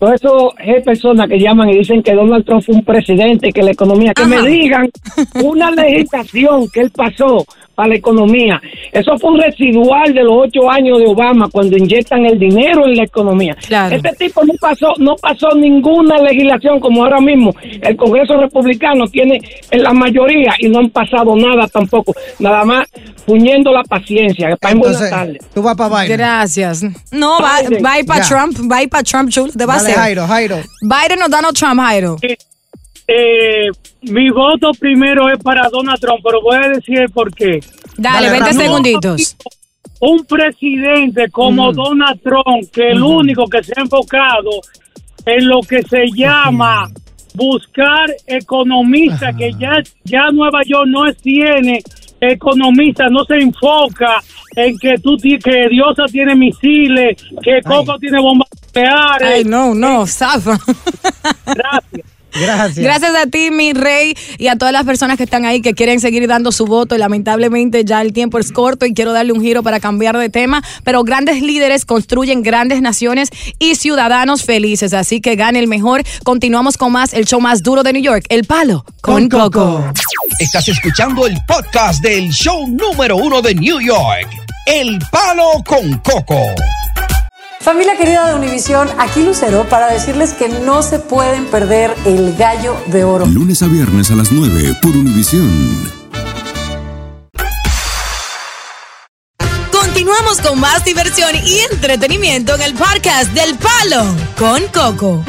todo 0.00 0.14
eso 0.14 0.54
es 0.58 0.82
personas 0.82 1.28
que 1.28 1.38
llaman 1.38 1.68
y 1.68 1.76
dicen 1.76 2.02
que 2.02 2.14
Donald 2.14 2.42
Trump 2.46 2.62
fue 2.64 2.74
un 2.74 2.84
presidente, 2.84 3.52
que 3.52 3.62
la 3.62 3.72
economía, 3.72 4.14
que 4.14 4.24
me 4.24 4.40
digan 4.40 4.88
una 5.44 5.70
legislación 5.70 6.68
que 6.70 6.80
él 6.80 6.90
pasó 6.90 7.44
para 7.80 7.88
la 7.88 7.96
economía. 7.96 8.60
Eso 8.92 9.16
fue 9.16 9.30
un 9.30 9.40
residual 9.40 10.12
de 10.12 10.22
los 10.22 10.34
ocho 10.36 10.70
años 10.70 10.98
de 10.98 11.06
Obama 11.06 11.48
cuando 11.50 11.78
inyectan 11.78 12.26
el 12.26 12.38
dinero 12.38 12.84
en 12.84 12.94
la 12.94 13.04
economía. 13.04 13.56
Claro. 13.66 13.96
Este 13.96 14.26
tipo 14.26 14.44
no 14.44 14.52
pasó, 14.60 14.92
no 14.98 15.16
pasó 15.16 15.48
ninguna 15.56 16.18
legislación 16.18 16.78
como 16.78 17.04
ahora 17.04 17.20
mismo. 17.20 17.54
El 17.80 17.96
Congreso 17.96 18.36
Republicano 18.36 19.06
tiene 19.06 19.40
en 19.70 19.82
la 19.82 19.94
mayoría 19.94 20.52
y 20.58 20.68
no 20.68 20.80
han 20.80 20.90
pasado 20.90 21.34
nada 21.36 21.66
tampoco. 21.68 22.12
Nada 22.38 22.66
más 22.66 22.86
puñendo 23.24 23.72
la 23.72 23.82
paciencia. 23.84 24.54
Para 24.60 24.74
buenas 24.74 25.00
Entonces, 25.00 25.10
tardes. 25.10 25.38
tú 25.54 25.62
vas 25.62 25.74
para 25.74 26.02
Biden. 26.02 26.18
Gracias. 26.18 26.82
No, 27.12 27.40
va, 27.40 27.62
Biden. 27.62 27.82
va 27.82 27.92
a 27.92 27.98
ir 28.00 28.04
para. 28.04 28.24
Trump. 28.26 28.70
Va 28.70 28.76
a 28.76 28.82
ir 28.82 28.90
para 28.90 29.04
Trump, 29.04 29.30
chulo. 29.30 29.52
Te 29.56 29.64
va 29.64 29.74
a 29.74 29.76
hacer. 29.78 29.94
Jairo, 29.94 30.26
Jairo. 30.26 30.56
Biden 30.82 31.22
o 31.22 31.28
Donald 31.30 31.56
Trump, 31.56 31.80
Jairo. 31.80 32.16
Eh, 33.12 33.68
mi 34.02 34.30
voto 34.30 34.70
primero 34.78 35.28
es 35.28 35.42
para 35.42 35.68
Donald 35.68 35.98
Trump, 35.98 36.20
pero 36.22 36.40
voy 36.42 36.56
a 36.56 36.68
decir 36.68 37.00
el 37.00 37.10
por 37.10 37.34
qué. 37.34 37.58
Dale, 37.96 38.28
Dale, 38.28 38.30
20 38.30 38.46
Ramón. 38.46 38.62
segunditos. 38.62 39.36
Un 39.98 40.24
presidente 40.24 41.28
como 41.30 41.72
Donald 41.72 42.20
Trump, 42.22 42.70
que 42.72 42.90
el 42.90 43.02
único 43.02 43.46
que 43.46 43.64
se 43.64 43.72
ha 43.76 43.82
enfocado 43.82 44.50
en 45.26 45.48
lo 45.48 45.60
que 45.60 45.82
se 45.82 46.06
llama 46.14 46.88
buscar 47.34 48.08
economistas, 48.26 49.34
que 49.36 49.50
ya, 49.58 49.82
ya 50.04 50.30
Nueva 50.32 50.60
York 50.64 50.86
no 50.88 51.12
tiene 51.14 51.82
economistas, 52.20 53.10
no 53.10 53.24
se 53.24 53.38
enfoca 53.38 54.22
en 54.54 54.78
que 54.78 54.94
tú 55.02 55.16
que 55.16 55.68
Diosa 55.68 56.04
tiene 56.06 56.36
misiles, 56.36 57.16
que 57.42 57.60
Coco 57.62 57.98
tiene 57.98 58.20
bombas 58.20 58.48
nucleares. 58.66 59.28
Ay, 59.28 59.44
no, 59.44 59.74
no, 59.74 60.06
zafa. 60.06 60.58
Gracias. 61.44 62.19
Gracias. 62.32 62.84
Gracias 62.84 63.14
a 63.14 63.26
ti, 63.26 63.50
mi 63.50 63.72
rey, 63.72 64.14
y 64.38 64.48
a 64.48 64.56
todas 64.56 64.72
las 64.72 64.84
personas 64.84 65.16
que 65.16 65.24
están 65.24 65.44
ahí 65.44 65.60
que 65.60 65.74
quieren 65.74 66.00
seguir 66.00 66.26
dando 66.26 66.52
su 66.52 66.66
voto. 66.66 66.94
Y 66.94 66.98
lamentablemente 66.98 67.84
ya 67.84 68.00
el 68.02 68.12
tiempo 68.12 68.38
es 68.38 68.52
corto 68.52 68.86
y 68.86 68.94
quiero 68.94 69.12
darle 69.12 69.32
un 69.32 69.40
giro 69.40 69.62
para 69.62 69.80
cambiar 69.80 70.16
de 70.18 70.28
tema. 70.28 70.62
Pero 70.84 71.02
grandes 71.04 71.42
líderes 71.42 71.84
construyen 71.84 72.42
grandes 72.42 72.82
naciones 72.82 73.30
y 73.58 73.74
ciudadanos 73.74 74.44
felices. 74.44 74.92
Así 74.92 75.20
que 75.20 75.36
gane 75.36 75.58
el 75.58 75.68
mejor. 75.68 76.02
Continuamos 76.24 76.76
con 76.76 76.92
más, 76.92 77.14
el 77.14 77.26
show 77.26 77.40
más 77.40 77.62
duro 77.62 77.82
de 77.82 77.92
New 77.92 78.02
York, 78.02 78.24
El 78.28 78.44
Palo 78.44 78.84
con, 79.00 79.28
Coco. 79.28 79.84
Estás 80.38 80.68
escuchando 80.68 81.26
el 81.26 81.36
podcast 81.46 82.02
del 82.02 82.30
show 82.30 82.66
número 82.68 83.16
uno 83.16 83.42
de 83.42 83.54
New 83.54 83.80
York, 83.80 84.28
El 84.66 84.98
Palo 85.10 85.62
con 85.66 85.98
Coco. 85.98 86.54
Familia 87.60 87.94
querida 87.94 88.26
de 88.26 88.34
Univisión, 88.34 88.88
aquí 88.98 89.22
Lucero 89.22 89.68
para 89.68 89.92
decirles 89.92 90.32
que 90.32 90.48
no 90.48 90.82
se 90.82 90.98
pueden 90.98 91.44
perder 91.44 91.94
el 92.06 92.34
gallo 92.34 92.74
de 92.86 93.04
oro. 93.04 93.26
Lunes 93.26 93.62
a 93.62 93.66
viernes 93.66 94.10
a 94.10 94.14
las 94.14 94.32
9 94.32 94.76
por 94.80 94.96
Univisión. 94.96 95.92
Continuamos 99.70 100.40
con 100.40 100.58
más 100.58 100.86
diversión 100.86 101.32
y 101.44 101.58
entretenimiento 101.70 102.54
en 102.54 102.62
el 102.62 102.72
podcast 102.72 103.30
del 103.34 103.54
Palo 103.56 104.06
con 104.38 104.62
Coco. 104.68 105.22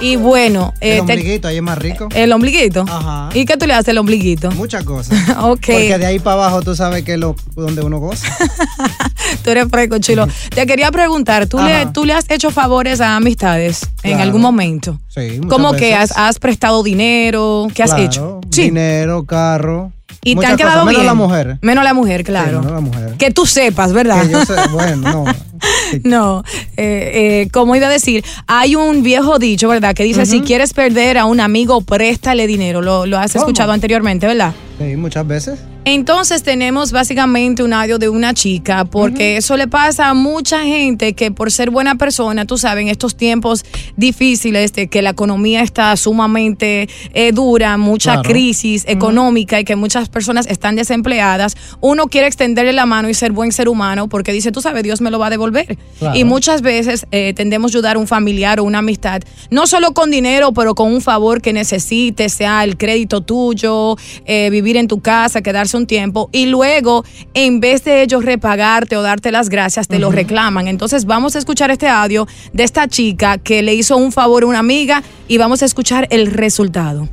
Y 0.00 0.16
bueno, 0.16 0.72
El 0.80 0.94
te- 0.96 1.00
ombliguito, 1.00 1.48
ahí 1.48 1.56
es 1.56 1.62
más 1.62 1.78
rico. 1.78 2.08
el 2.14 2.32
ombliguito. 2.32 2.84
Ajá. 2.88 3.28
¿Y 3.34 3.44
qué 3.46 3.56
tú 3.56 3.66
le 3.66 3.74
haces 3.74 3.88
al 3.90 3.98
ombliguito? 3.98 4.50
Muchas 4.52 4.84
cosas. 4.84 5.18
ok. 5.40 5.58
Porque 5.66 5.98
de 5.98 6.06
ahí 6.06 6.18
para 6.18 6.34
abajo 6.34 6.62
tú 6.62 6.74
sabes 6.76 7.04
que 7.04 7.14
es 7.14 7.18
lo, 7.18 7.34
donde 7.54 7.82
uno 7.82 7.98
goza. 7.98 8.26
Tú 9.42 9.50
eres 9.50 9.66
fresco, 9.70 9.98
chilo. 9.98 10.26
Te 10.54 10.66
quería 10.66 10.90
preguntar, 10.92 11.46
¿tú 11.46 11.58
le. 11.58 11.86
¿tú 11.86 12.04
le 12.04 12.12
has 12.12 12.30
hecho 12.30 12.50
favores 12.50 13.00
a 13.00 13.16
amistades 13.16 13.80
en 14.02 14.20
algún 14.20 14.40
momento? 14.40 15.00
Sí, 15.08 15.20
muchas 15.38 15.48
¿Cómo 15.48 15.72
que 15.72 15.94
has, 15.94 16.12
has 16.16 16.38
prestado 16.38 16.82
dinero? 16.82 17.66
¿Qué 17.74 17.82
has 17.82 17.98
hecho? 17.98 18.40
Sí. 18.50 18.62
Dinero, 18.64 19.24
carro. 19.24 19.92
Y 20.22 20.36
te 20.36 20.46
han 20.46 20.56
quedado 20.56 20.82
cosas, 20.82 20.90
bien. 20.90 21.00
Menos 21.02 21.06
la 21.06 21.14
mujer. 21.14 21.58
Menos 21.60 21.84
la 21.84 21.94
mujer, 21.94 22.24
claro. 22.24 22.60
Sí, 22.60 22.66
menos 22.66 22.72
la 22.72 22.80
mujer. 22.80 23.14
Que 23.18 23.30
tú 23.30 23.44
sepas, 23.44 23.92
¿verdad? 23.92 24.22
Que 24.22 24.30
yo 24.30 24.44
sé, 24.44 24.54
bueno, 24.72 24.96
no. 24.96 25.24
No, 26.04 26.42
eh, 26.76 27.42
eh, 27.44 27.48
como 27.52 27.76
iba 27.76 27.86
a 27.86 27.90
decir, 27.90 28.24
hay 28.46 28.74
un 28.76 29.02
viejo 29.02 29.38
dicho, 29.38 29.68
¿verdad? 29.68 29.94
Que 29.94 30.02
dice, 30.04 30.26
si 30.26 30.40
quieres 30.40 30.72
perder 30.72 31.18
a 31.18 31.24
un 31.26 31.40
amigo, 31.40 31.80
préstale 31.82 32.46
dinero. 32.46 32.82
Lo, 32.82 33.06
lo 33.06 33.18
has 33.18 33.32
¿Cómo? 33.32 33.44
escuchado 33.44 33.72
anteriormente, 33.72 34.26
¿verdad? 34.26 34.52
Sí, 34.78 34.96
muchas 34.96 35.26
veces. 35.26 35.60
Entonces 35.86 36.42
tenemos 36.42 36.92
básicamente 36.92 37.62
un 37.62 37.74
audio 37.74 37.98
de 37.98 38.08
una 38.08 38.32
chica, 38.32 38.86
porque 38.86 39.36
eso 39.36 39.56
le 39.58 39.68
pasa 39.68 40.08
a 40.08 40.14
mucha 40.14 40.62
gente 40.64 41.12
que 41.12 41.30
por 41.30 41.52
ser 41.52 41.68
buena 41.70 41.96
persona, 41.96 42.46
tú 42.46 42.56
sabes, 42.56 42.82
en 42.82 42.88
estos 42.88 43.16
tiempos 43.16 43.64
difíciles 43.96 44.72
de 44.72 44.88
que 44.88 45.02
la 45.02 45.10
economía 45.10 45.60
está 45.62 45.94
sumamente 45.96 46.88
eh, 47.12 47.32
dura, 47.32 47.76
mucha 47.76 48.14
Claro. 48.14 48.30
crisis 48.30 48.84
económica 48.88 49.60
y 49.60 49.64
que 49.64 49.76
muchas 49.76 50.08
personas 50.08 50.46
están 50.46 50.74
desempleadas, 50.74 51.54
uno 51.80 52.06
quiere 52.06 52.26
extenderle 52.28 52.72
la 52.72 52.86
mano 52.86 53.08
y 53.10 53.14
ser 53.14 53.32
buen 53.32 53.52
ser 53.52 53.68
humano 53.68 54.08
porque 54.08 54.32
dice, 54.32 54.52
tú 54.52 54.62
sabes, 54.62 54.82
Dios 54.84 55.00
me 55.02 55.10
lo 55.10 55.18
va 55.18 55.26
a 55.26 55.30
devolver 55.30 55.43
devolver. 55.44 55.78
Claro. 55.98 56.18
Y 56.18 56.24
muchas 56.24 56.62
veces 56.62 57.06
eh, 57.10 57.32
tendemos 57.34 57.72
a 57.72 57.78
ayudar 57.78 57.96
a 57.96 57.98
un 57.98 58.06
familiar 58.06 58.60
o 58.60 58.64
una 58.64 58.78
amistad, 58.78 59.22
no 59.50 59.66
solo 59.66 59.92
con 59.92 60.10
dinero, 60.10 60.52
pero 60.52 60.74
con 60.74 60.92
un 60.92 61.00
favor 61.00 61.40
que 61.40 61.52
necesites, 61.52 62.32
sea 62.32 62.64
el 62.64 62.76
crédito 62.76 63.20
tuyo, 63.20 63.96
eh, 64.24 64.50
vivir 64.50 64.76
en 64.76 64.88
tu 64.88 65.00
casa, 65.00 65.42
quedarse 65.42 65.76
un 65.76 65.86
tiempo, 65.86 66.28
y 66.32 66.46
luego, 66.46 67.04
en 67.34 67.60
vez 67.60 67.84
de 67.84 68.02
ellos 68.02 68.24
repagarte 68.24 68.96
o 68.96 69.02
darte 69.02 69.30
las 69.32 69.48
gracias, 69.48 69.88
te 69.88 69.98
lo 69.98 70.10
reclaman. 70.10 70.68
Entonces 70.68 71.04
vamos 71.04 71.36
a 71.36 71.38
escuchar 71.38 71.70
este 71.70 71.88
audio 71.88 72.26
de 72.52 72.64
esta 72.64 72.88
chica 72.88 73.38
que 73.38 73.62
le 73.62 73.74
hizo 73.74 73.96
un 73.96 74.12
favor 74.12 74.42
a 74.42 74.46
una 74.46 74.58
amiga 74.58 75.02
y 75.28 75.38
vamos 75.38 75.62
a 75.62 75.64
escuchar 75.64 76.06
el 76.10 76.26
resultado. 76.26 77.08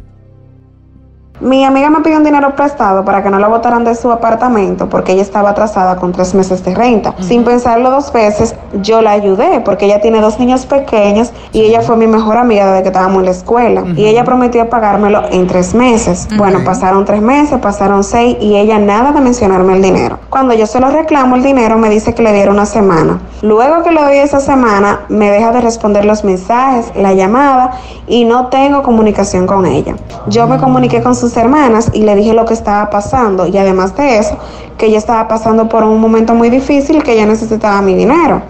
Mi 1.41 1.65
amiga 1.65 1.89
me 1.89 2.01
pidió 2.01 2.17
un 2.17 2.23
dinero 2.23 2.56
prestado 2.56 3.04
para 3.04 3.23
que 3.23 3.32
no 3.32 3.39
la 3.39 3.47
botaran 3.47 3.84
de 3.84 3.95
su 3.95 4.12
apartamento 4.12 4.88
porque 4.88 5.13
ella 5.13 5.23
estaba 5.23 5.49
atrasada 5.49 5.95
con 5.95 6.12
tres 6.12 6.36
meses 6.36 6.63
de 6.63 6.75
renta. 6.75 7.15
Sin 7.19 7.43
pensarlo 7.43 7.89
dos 7.89 8.13
veces, 8.13 8.54
yo 8.84 9.01
la 9.01 9.10
ayudé 9.10 9.60
porque 9.62 9.86
ella 9.86 9.99
tiene 10.01 10.21
dos 10.21 10.38
niños 10.38 10.67
pequeños 10.67 11.32
y 11.51 11.62
ella 11.62 11.82
fue 11.82 11.97
mi 11.97 12.06
mejor 12.06 12.38
amiga 12.38 12.67
desde 12.67 12.84
que 12.84 12.89
estábamos 12.89 13.21
en 13.21 13.25
la 13.25 13.32
escuela. 13.32 13.84
Y 13.95 14.06
ella 14.06 14.23
prometió 14.23 14.69
pagármelo 14.69 15.23
en 15.32 15.47
tres 15.47 15.73
meses. 15.73 16.27
Bueno, 16.38 16.60
pasaron 16.63 17.06
tres 17.06 17.23
meses, 17.23 17.58
pasaron 17.60 18.04
seis 18.04 18.38
y 18.39 18.58
ella 18.58 18.77
nada 18.77 19.12
de 19.12 19.21
mencionarme 19.21 19.73
el 19.73 19.82
dinero. 19.82 20.19
Cuando 20.30 20.54
yo 20.54 20.67
se 20.67 20.80
lo 20.80 20.91
reclamo 20.91 21.38
el 21.38 21.41
dinero, 21.41 21.75
me 21.80 21.89
dice 21.89 22.13
que 22.13 22.21
le 22.21 22.34
diera 22.34 22.51
una 22.51 22.67
semana. 22.67 23.19
Luego 23.41 23.82
que 23.82 23.91
le 23.91 24.01
doy 24.01 24.17
esa 24.17 24.39
semana, 24.39 25.01
me 25.10 25.32
deja 25.32 25.51
de 25.51 25.62
responder 25.62 26.06
los 26.06 26.23
mensajes, 26.23 26.91
la 26.95 27.13
llamada 27.13 27.71
y 28.06 28.25
no 28.25 28.47
tengo 28.47 28.84
comunicación 28.84 29.47
con 29.47 29.65
ella. 29.65 29.95
Yo 30.27 30.45
me 30.45 30.60
comuniqué 30.60 31.01
con 31.01 31.15
sus 31.15 31.30
hermanas 31.37 31.91
y 31.93 32.03
le 32.03 32.15
dije 32.15 32.33
lo 32.33 32.45
que 32.45 32.53
estaba 32.53 32.89
pasando 32.89 33.47
y 33.47 33.57
además 33.57 33.95
de 33.95 34.17
eso, 34.19 34.37
que 34.77 34.87
ella 34.87 34.97
estaba 34.97 35.27
pasando 35.27 35.69
por 35.69 35.83
un 35.83 35.99
momento 35.99 36.33
muy 36.33 36.49
difícil 36.49 36.97
y 36.97 37.01
que 37.01 37.13
ella 37.13 37.25
necesitaba 37.25 37.81
mi 37.81 37.93
dinero. 37.93 38.41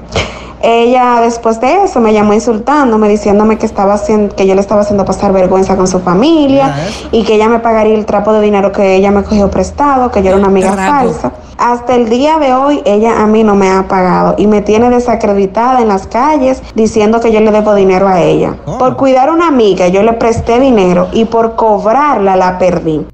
Ella 0.63 1.19
después 1.21 1.59
de 1.59 1.83
eso 1.83 1.99
me 1.99 2.13
llamó 2.13 2.33
insultándome, 2.33 3.09
diciéndome 3.09 3.57
que 3.57 3.65
estaba 3.65 3.95
haciendo, 3.95 4.35
que 4.35 4.45
yo 4.45 4.55
le 4.55 4.61
estaba 4.61 4.81
haciendo 4.81 5.05
pasar 5.05 5.33
vergüenza 5.33 5.75
con 5.75 5.87
su 5.87 5.99
familia 5.99 6.75
y 7.11 7.23
que 7.23 7.35
ella 7.35 7.49
me 7.49 7.59
pagaría 7.59 7.95
el 7.95 8.05
trapo 8.05 8.33
de 8.33 8.41
dinero 8.41 8.71
que 8.71 8.95
ella 8.95 9.11
me 9.11 9.23
cogió 9.23 9.49
prestado, 9.49 10.11
que 10.11 10.21
yo 10.21 10.29
era 10.29 10.37
una 10.37 10.47
amiga 10.47 10.71
Trapo. 10.73 10.91
falsa. 10.91 11.31
Hasta 11.57 11.95
el 11.95 12.09
día 12.09 12.39
de 12.39 12.53
hoy 12.53 12.81
ella 12.85 13.21
a 13.21 13.27
mí 13.27 13.43
no 13.43 13.55
me 13.55 13.69
ha 13.69 13.87
pagado 13.87 14.35
y 14.37 14.47
me 14.47 14.61
tiene 14.61 14.89
desacreditada 14.89 15.81
en 15.81 15.89
las 15.89 16.07
calles 16.07 16.61
diciendo 16.73 17.19
que 17.19 17.31
yo 17.31 17.39
le 17.39 17.51
debo 17.51 17.75
dinero 17.75 18.07
a 18.07 18.21
ella. 18.21 18.55
Por 18.65 18.97
cuidar 18.97 19.29
a 19.29 19.33
una 19.33 19.47
amiga 19.47 19.87
yo 19.87 20.01
le 20.01 20.13
presté 20.13 20.59
dinero 20.59 21.07
y 21.11 21.25
por 21.25 21.55
cobrarla 21.55 22.35
la 22.35 22.57
perdí. 22.57 23.05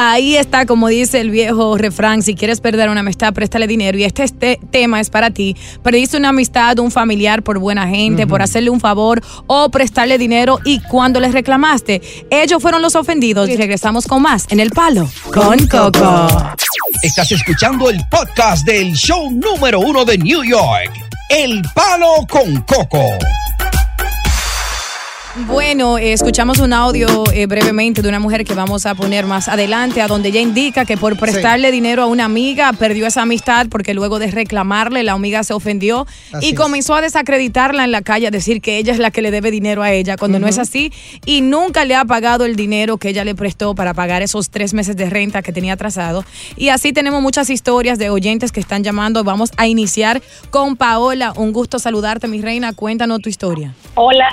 Ahí 0.00 0.36
está, 0.36 0.64
como 0.64 0.86
dice 0.86 1.20
el 1.20 1.30
viejo 1.30 1.76
refrán, 1.76 2.22
si 2.22 2.36
quieres 2.36 2.60
perder 2.60 2.88
una 2.88 3.00
amistad, 3.00 3.34
préstale 3.34 3.66
dinero. 3.66 3.98
Y 3.98 4.04
este, 4.04 4.22
este 4.22 4.60
tema 4.70 5.00
es 5.00 5.10
para 5.10 5.32
ti. 5.32 5.56
Perdiste 5.82 6.16
una 6.16 6.28
amistad, 6.28 6.78
un 6.78 6.92
familiar 6.92 7.42
por 7.42 7.58
buena 7.58 7.88
gente, 7.88 8.24
por 8.24 8.40
hacerle 8.40 8.70
un 8.70 8.78
favor 8.78 9.20
o 9.48 9.68
prestarle 9.70 10.16
dinero 10.16 10.60
y 10.64 10.78
cuando 10.82 11.18
les 11.18 11.32
reclamaste, 11.32 12.00
ellos 12.30 12.62
fueron 12.62 12.80
los 12.80 12.94
ofendidos. 12.94 13.48
Y 13.48 13.56
regresamos 13.56 14.06
con 14.06 14.22
más 14.22 14.46
en 14.50 14.60
El 14.60 14.70
Palo 14.70 15.10
con 15.32 15.66
Coco. 15.66 16.28
Estás 17.02 17.32
escuchando 17.32 17.90
el 17.90 18.00
podcast 18.08 18.64
del 18.64 18.92
show 18.94 19.28
número 19.32 19.80
uno 19.80 20.04
de 20.04 20.16
New 20.16 20.44
York, 20.44 20.92
El 21.28 21.60
Palo 21.74 22.24
con 22.30 22.60
Coco. 22.62 23.02
Bueno, 25.46 25.98
eh, 25.98 26.12
escuchamos 26.12 26.58
un 26.58 26.72
audio 26.72 27.24
eh, 27.32 27.46
brevemente 27.46 28.02
de 28.02 28.08
una 28.08 28.18
mujer 28.18 28.44
que 28.44 28.54
vamos 28.54 28.86
a 28.86 28.94
poner 28.94 29.24
más 29.24 29.48
adelante, 29.48 30.02
a 30.02 30.08
donde 30.08 30.30
ella 30.30 30.40
indica 30.40 30.84
que 30.84 30.96
por 30.96 31.16
prestarle 31.16 31.70
dinero 31.70 32.02
a 32.02 32.06
una 32.06 32.24
amiga 32.24 32.72
perdió 32.72 33.06
esa 33.06 33.22
amistad 33.22 33.66
porque 33.70 33.94
luego 33.94 34.18
de 34.18 34.30
reclamarle 34.30 35.04
la 35.04 35.12
amiga 35.12 35.44
se 35.44 35.52
ofendió 35.54 36.06
Así 36.32 36.46
y 36.46 36.50
es. 36.50 36.54
comenzó 36.56 36.94
a 36.94 37.00
desacreditarla 37.02 37.84
en 37.84 37.92
la 37.92 38.02
calle, 38.02 38.26
a 38.26 38.30
decir 38.30 38.60
que 38.60 38.78
ella 38.78 38.92
es 38.92 38.98
la 38.98 39.10
que 39.10 39.22
le 39.22 39.30
debe 39.30 39.50
dinero 39.50 39.82
a 39.82 39.92
ella, 39.92 40.16
cuando 40.16 40.38
no 40.38 40.48
es 40.48 40.58
así, 40.58 40.92
y 41.24 41.40
nunca 41.40 41.84
le 41.84 41.94
ha 41.94 42.04
pagado 42.04 42.44
el 42.44 42.56
dinero 42.56 42.98
que 42.98 43.10
ella 43.10 43.24
le 43.24 43.34
prestó 43.34 43.74
para 43.74 43.94
pagar 43.94 44.22
esos 44.22 44.50
tres 44.50 44.74
meses 44.74 44.96
de 44.96 45.08
renta 45.08 45.42
que 45.42 45.52
tenía 45.52 45.74
atrasado. 45.74 46.24
Y 46.56 46.70
así 46.70 46.92
tenemos 46.92 47.22
muchas 47.22 47.48
historias 47.48 47.98
de 47.98 48.10
oyentes 48.10 48.50
que 48.50 48.60
están 48.60 48.82
llamando. 48.82 49.22
Vamos 49.24 49.50
a 49.56 49.66
iniciar 49.66 50.20
con 50.50 50.76
Paola. 50.76 51.32
Un 51.36 51.52
gusto 51.52 51.78
saludarte, 51.78 52.26
mi 52.28 52.40
reina. 52.42 52.72
Cuéntanos 52.72 53.20
tu 53.20 53.28
historia. 53.28 53.72
Hola, 53.94 54.28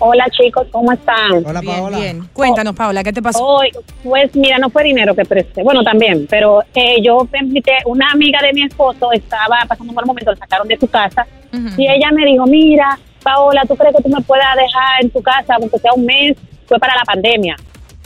hola 0.00 0.26
chicos, 0.30 0.66
¿cómo 0.72 0.92
están? 0.92 1.44
Hola, 1.44 1.62
Paola. 1.62 1.98
Bien, 1.98 2.18
bien. 2.18 2.30
Cuéntanos, 2.32 2.74
Paola, 2.74 3.04
¿qué 3.04 3.12
te 3.12 3.22
pasó? 3.22 3.44
Hoy, 3.44 3.70
pues 4.02 4.34
mira, 4.34 4.58
no 4.58 4.68
fue 4.70 4.82
dinero 4.82 5.14
que 5.14 5.24
presté, 5.24 5.62
bueno, 5.62 5.82
también, 5.84 6.26
pero 6.28 6.62
eh, 6.74 6.96
yo 7.02 7.28
invité, 7.40 7.72
una 7.86 8.10
amiga 8.10 8.40
de 8.42 8.52
mi 8.52 8.64
esposo 8.64 9.12
estaba 9.12 9.58
pasando 9.68 9.90
un 9.90 9.94
mal 9.94 10.06
momento, 10.06 10.32
la 10.32 10.36
sacaron 10.36 10.66
de 10.66 10.76
su 10.78 10.88
casa 10.88 11.26
y 11.52 11.88
ella 11.88 12.10
me 12.12 12.24
dijo, 12.24 12.44
mira, 12.46 12.98
Paola, 13.22 13.62
¿tú 13.68 13.76
crees 13.76 13.94
que 13.94 14.02
tú 14.02 14.08
me 14.08 14.20
puedas 14.22 14.56
dejar 14.56 15.02
en 15.02 15.10
tu 15.10 15.22
casa, 15.22 15.56
aunque 15.60 15.78
sea 15.78 15.92
un 15.94 16.06
mes? 16.06 16.36
Fue 16.66 16.78
para 16.78 16.94
la 16.94 17.02
pandemia. 17.02 17.56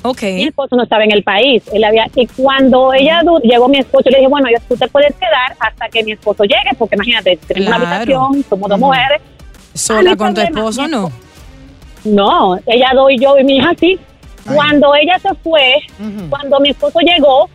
Ok. 0.03 0.23
Mi 0.23 0.45
esposo 0.45 0.77
no 0.77 0.83
estaba 0.83 1.05
en 1.05 1.13
el 1.13 1.23
país, 1.23 1.63
él 1.73 1.85
había, 1.85 2.07
y 2.15 2.27
cuando 2.27 2.93
ella 2.93 3.23
llegó 3.43 3.69
mi 3.69 3.79
esposo, 3.79 4.11
le 4.11 4.19
dije, 4.19 4.29
bueno, 4.29 4.49
yo, 4.51 4.59
tú 4.69 4.77
te 4.77 4.89
puedes 4.89 5.15
quedar 5.15 5.57
hasta 5.59 5.89
que 5.89 6.03
mi 6.05 6.13
esposo 6.13 6.45
llegue, 6.45 6.71
porque 6.79 6.97
imagínate, 6.97 7.39
tenemos 7.47 7.69
una 7.69 7.87
habitación, 7.87 8.45
somos 8.49 8.69
dos 8.69 8.79
mujeres. 8.79 9.23
¿Sola 9.73 10.17
con 10.17 10.35
tu 10.35 10.41
esposo 10.41 10.87
no? 10.89 11.11
No, 12.05 12.59
ella 12.67 12.91
doy 12.95 13.19
yo 13.19 13.39
y 13.39 13.45
mi 13.45 13.57
hija 13.57 13.73
sí. 13.79 13.99
Cuando 14.47 14.95
ella 14.95 15.19
se 15.19 15.35
fue, 15.43 15.77
cuando 16.29 16.61
mi 16.61 16.71
esposo 16.71 16.99
llegó, 17.01 17.49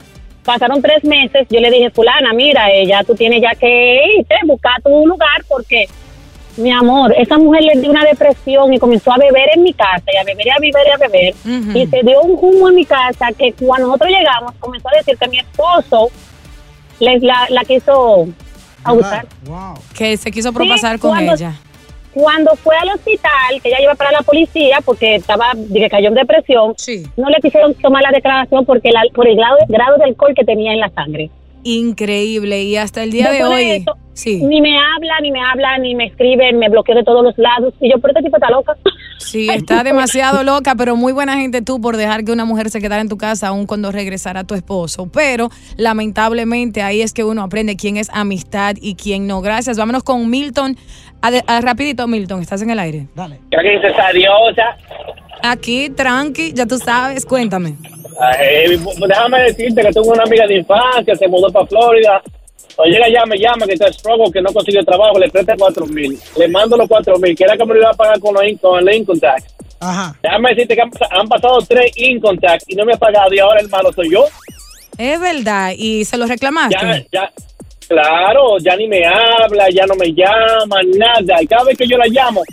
pasaron 0.44 0.82
tres 0.82 1.04
meses, 1.04 1.46
yo 1.50 1.60
le 1.60 1.70
dije, 1.70 1.92
fulana, 1.92 2.34
mira, 2.34 2.72
ella, 2.72 3.04
tú 3.04 3.14
tienes 3.14 3.42
ya 3.44 3.54
que 3.54 4.00
irte, 4.18 4.36
buscar 4.48 4.82
tu 4.82 5.06
lugar, 5.06 5.44
porque, 5.48 5.86
mi 6.58 6.72
amor, 6.72 7.14
esa 7.16 7.38
mujer 7.38 7.62
le 7.64 7.80
dio 7.80 7.92
una 7.92 8.04
depresión 8.04 8.74
y 8.74 8.80
comenzó 8.80 9.12
a 9.12 9.18
beber 9.18 9.50
en 9.54 9.62
mi 9.62 9.74
casa, 9.74 10.04
y 10.12 10.18
a 10.18 10.24
beber 10.24 10.48
y 10.48 10.50
a 10.50 10.56
beber 10.60 10.88
y 10.88 10.92
a 10.92 10.98
beber, 10.98 11.36
y 11.78 11.86
se 11.88 12.02
dio 12.02 12.22
un 12.24 12.38
humo 12.42 12.70
en 12.70 12.76
mi 12.76 12.86
casa 12.86 13.28
que 13.38 13.54
cuando 13.54 13.86
nosotros 13.86 14.10
llegamos, 14.10 14.56
comenzó 14.60 14.90
a 14.90 14.98
decir 14.98 15.16
que 15.16 15.28
mi 15.28 15.38
esposo 15.38 16.10
les 17.00 17.22
la, 17.22 17.46
la 17.50 17.64
quiso 17.66 18.28
abusar. 18.84 19.28
Que 19.96 20.18
se 20.18 20.32
quiso 20.32 20.52
propasar 20.52 20.96
Sí, 20.96 21.02
con 21.02 21.12
cuando- 21.12 21.34
ella. 21.36 21.54
Cuando 22.20 22.54
fue 22.58 22.76
al 22.76 22.90
hospital, 22.90 23.62
que 23.64 23.70
ella 23.70 23.82
iba 23.82 23.96
para 23.96 24.12
la 24.12 24.22
policía 24.24 24.80
porque 24.84 25.16
estaba, 25.16 25.54
cayó 25.90 26.10
en 26.10 26.16
depresión, 26.16 26.74
no 27.16 27.30
le 27.30 27.38
quisieron 27.42 27.74
tomar 27.76 28.04
la 28.04 28.12
declaración 28.12 28.66
porque 28.66 28.90
la- 28.92 29.04
por 29.16 29.26
el 29.26 29.38
grado, 29.38 29.58
grado 29.70 29.98
de 29.98 30.04
alcohol 30.04 30.34
que 30.36 30.44
tenía 30.44 30.74
en 30.74 30.80
la 30.82 30.90
sangre. 30.90 31.30
Increíble. 31.64 32.64
Y 32.64 32.78
hasta 32.78 33.04
el 33.04 33.12
día 33.12 33.32
de 33.32 33.44
hoy. 33.44 33.72
eso, 33.72 33.94
sí. 34.14 34.42
Ni 34.44 34.62
me 34.62 34.78
habla, 34.78 35.20
ni 35.22 35.32
me 35.32 35.42
habla, 35.42 35.78
ni 35.80 35.96
me 35.96 36.06
escribe, 36.06 36.52
me 36.54 36.70
bloqueó 36.70 36.96
de 36.96 37.04
todos 37.04 37.24
los 37.24 37.38
lados. 37.38 37.74
Y 37.80 37.90
yo, 37.92 38.00
pero 38.00 38.14
este 38.14 38.24
tipo 38.24 38.38
está 38.38 38.50
loca. 38.50 38.76
Sí, 39.20 39.50
está 39.50 39.84
demasiado 39.84 40.44
loca, 40.44 40.76
pero 40.76 40.96
muy 40.96 41.12
buena 41.12 41.36
gente 41.36 41.62
tú 41.62 41.82
por 41.82 41.98
dejar 41.98 42.24
que 42.24 42.32
una 42.32 42.46
mujer 42.46 42.70
se 42.70 42.80
quedara 42.80 43.02
en 43.02 43.10
tu 43.10 43.18
casa 43.18 43.50
aún 43.50 43.68
cuando 43.68 43.92
regresara 43.92 44.46
tu 44.46 44.56
esposo. 44.56 45.10
Pero 45.12 45.50
lamentablemente 45.76 46.82
ahí 46.82 47.02
es 47.02 47.14
que 47.14 47.26
uno 47.26 47.44
aprende 47.44 47.76
quién 47.76 47.98
es 47.98 48.10
amistad 48.12 48.76
y 48.82 48.96
quién 48.96 49.28
no. 49.28 49.42
Gracias. 49.42 49.78
Vámonos 49.78 50.04
con 50.04 50.30
Milton. 50.30 50.78
Ah, 51.22 51.60
rapidito, 51.62 52.08
Milton, 52.08 52.42
estás 52.42 52.62
en 52.62 52.70
el 52.70 52.80
aire. 52.80 53.08
Dale. 53.14 53.42
Creo 53.50 53.62
que 53.62 53.72
dice 53.72 53.88
esa 53.88 54.10
diosa. 54.14 54.78
Aquí, 55.44 55.90
tranqui, 55.90 56.54
ya 56.54 56.66
tú 56.66 56.78
sabes, 56.78 57.26
cuéntame. 57.26 57.76
Ay, 58.20 58.78
déjame 59.08 59.44
decirte 59.44 59.82
que 59.82 59.92
tengo 59.92 60.10
una 60.10 60.24
amiga 60.24 60.46
de 60.46 60.58
infancia, 60.58 61.16
se 61.16 61.28
mudó 61.28 61.50
para 61.52 61.66
Florida. 61.66 62.22
Cuando 62.76 62.94
llega 62.94 63.06
allá, 63.06 63.26
me 63.26 63.38
llama 63.38 63.66
que 63.66 63.74
está 63.74 63.92
struggle, 63.92 64.32
que 64.32 64.42
no 64.42 64.52
consigue 64.52 64.84
trabajo, 64.84 65.18
le 65.20 65.30
presta 65.30 65.56
cuatro 65.58 65.86
mil. 65.86 66.18
Le 66.38 66.48
mando 66.48 66.78
los 66.78 66.88
cuatro 66.88 67.18
mil, 67.18 67.36
que 67.36 67.44
era 67.44 67.58
que 67.58 67.66
me 67.66 67.74
lo 67.74 67.82
iba 67.82 67.92
a 67.92 67.94
pagar 67.94 68.20
con, 68.20 68.34
los 68.34 68.44
con 68.62 68.88
el 68.88 68.96
income 68.96 69.20
tax. 69.20 69.56
Ajá. 69.80 70.16
Déjame 70.22 70.50
decirte 70.50 70.76
que 70.76 70.82
han, 70.82 70.92
han 71.12 71.28
pasado 71.28 71.60
tres 71.68 71.92
income 71.96 72.38
tax 72.40 72.66
y 72.68 72.76
no 72.76 72.86
me 72.86 72.94
ha 72.94 72.98
pagado 72.98 73.34
y 73.34 73.40
ahora 73.40 73.62
el 73.62 73.70
malo 73.70 73.92
soy 73.94 74.12
yo. 74.12 74.26
Es 74.98 75.20
verdad, 75.20 75.72
y 75.78 76.04
se 76.04 76.18
lo 76.18 76.26
reclamaste. 76.26 76.76
Ya, 76.76 77.06
ya, 77.12 77.32
claro, 77.88 78.58
ya 78.60 78.76
ni 78.76 78.88
me 78.88 79.06
habla, 79.06 79.70
ya 79.70 79.86
no 79.86 79.96
me 79.96 80.14
llama, 80.14 80.82
nada. 80.98 81.42
Y 81.42 81.48
cada 81.48 81.64
vez 81.64 81.78
que 81.78 81.88
yo 81.88 81.98
la 81.98 82.08
llamo. 82.08 82.44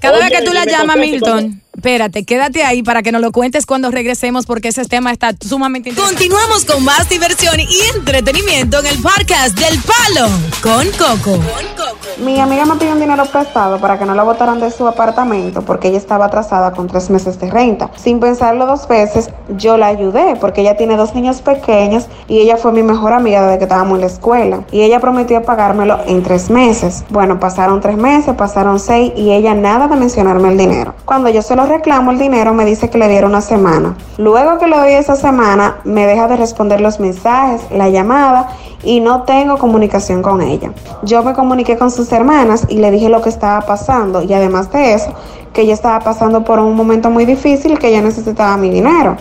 Cada 0.00 0.18
oye, 0.18 0.28
vez 0.28 0.40
que 0.40 0.44
tú 0.44 0.52
la 0.52 0.64
llamas, 0.64 0.96
Milton, 0.96 1.61
espérate, 1.82 2.24
quédate 2.24 2.62
ahí 2.62 2.84
para 2.84 3.02
que 3.02 3.10
nos 3.10 3.20
lo 3.20 3.32
cuentes 3.32 3.66
cuando 3.66 3.90
regresemos 3.90 4.46
porque 4.46 4.68
ese 4.68 4.84
tema 4.84 5.10
está 5.10 5.34
sumamente 5.40 5.88
interesante. 5.88 6.14
Continuamos 6.28 6.64
con 6.64 6.84
más 6.84 7.08
diversión 7.08 7.58
y 7.58 7.96
entretenimiento 7.96 8.78
en 8.78 8.86
el 8.86 9.02
podcast 9.02 9.58
del 9.58 9.80
Palo 9.80 10.28
con 10.62 10.86
Coco. 10.92 11.40
Mi 12.18 12.38
amiga 12.38 12.66
me 12.66 12.76
pidió 12.76 12.92
un 12.92 13.00
dinero 13.00 13.24
prestado 13.24 13.80
para 13.80 13.98
que 13.98 14.04
no 14.04 14.14
la 14.14 14.22
botaran 14.22 14.60
de 14.60 14.70
su 14.70 14.86
apartamento 14.86 15.62
porque 15.62 15.88
ella 15.88 15.98
estaba 15.98 16.26
atrasada 16.26 16.70
con 16.70 16.86
tres 16.86 17.10
meses 17.10 17.40
de 17.40 17.50
renta. 17.50 17.90
Sin 17.96 18.20
pensarlo 18.20 18.64
dos 18.66 18.86
veces, 18.86 19.30
yo 19.56 19.76
la 19.76 19.88
ayudé 19.88 20.36
porque 20.36 20.60
ella 20.60 20.76
tiene 20.76 20.96
dos 20.96 21.16
niños 21.16 21.42
pequeños 21.42 22.06
y 22.28 22.38
ella 22.38 22.58
fue 22.58 22.70
mi 22.70 22.84
mejor 22.84 23.12
amiga 23.12 23.42
desde 23.42 23.58
que 23.58 23.64
estábamos 23.64 23.96
en 23.96 24.02
la 24.02 24.06
escuela. 24.06 24.64
Y 24.70 24.82
ella 24.82 25.00
prometió 25.00 25.42
pagármelo 25.42 25.98
en 26.06 26.22
tres 26.22 26.48
meses. 26.48 27.02
Bueno, 27.08 27.40
pasaron 27.40 27.80
tres 27.80 27.96
meses, 27.96 28.36
pasaron 28.36 28.78
seis 28.78 29.12
y 29.16 29.32
ella 29.32 29.54
nada 29.54 29.88
de 29.88 29.96
mencionarme 29.96 30.50
el 30.50 30.58
dinero. 30.58 30.94
Cuando 31.04 31.28
yo 31.28 31.42
se 31.42 31.56
lo 31.56 31.71
reclamo 31.72 32.10
el 32.10 32.18
dinero, 32.18 32.52
me 32.52 32.64
dice 32.64 32.90
que 32.90 32.98
le 32.98 33.08
diera 33.08 33.26
una 33.26 33.40
semana. 33.40 33.96
Luego 34.18 34.58
que 34.58 34.66
le 34.66 34.76
doy 34.76 34.92
esa 34.92 35.16
semana, 35.16 35.76
me 35.84 36.06
deja 36.06 36.28
de 36.28 36.36
responder 36.36 36.80
los 36.80 37.00
mensajes, 37.00 37.62
la 37.70 37.88
llamada 37.88 38.48
y 38.84 39.00
no 39.00 39.22
tengo 39.22 39.56
comunicación 39.56 40.22
con 40.22 40.42
ella. 40.42 40.72
Yo 41.02 41.22
me 41.22 41.32
comuniqué 41.32 41.78
con 41.78 41.90
sus 41.90 42.12
hermanas 42.12 42.66
y 42.68 42.76
le 42.76 42.90
dije 42.90 43.08
lo 43.08 43.22
que 43.22 43.30
estaba 43.30 43.62
pasando 43.62 44.22
y 44.22 44.32
además 44.34 44.70
de 44.70 44.94
eso, 44.94 45.12
que 45.52 45.62
ella 45.62 45.74
estaba 45.74 46.00
pasando 46.00 46.44
por 46.44 46.58
un 46.58 46.76
momento 46.76 47.10
muy 47.10 47.24
difícil 47.24 47.78
que 47.78 47.88
ella 47.88 48.02
necesitaba 48.02 48.56
mi 48.56 48.70
dinero. 48.70 49.16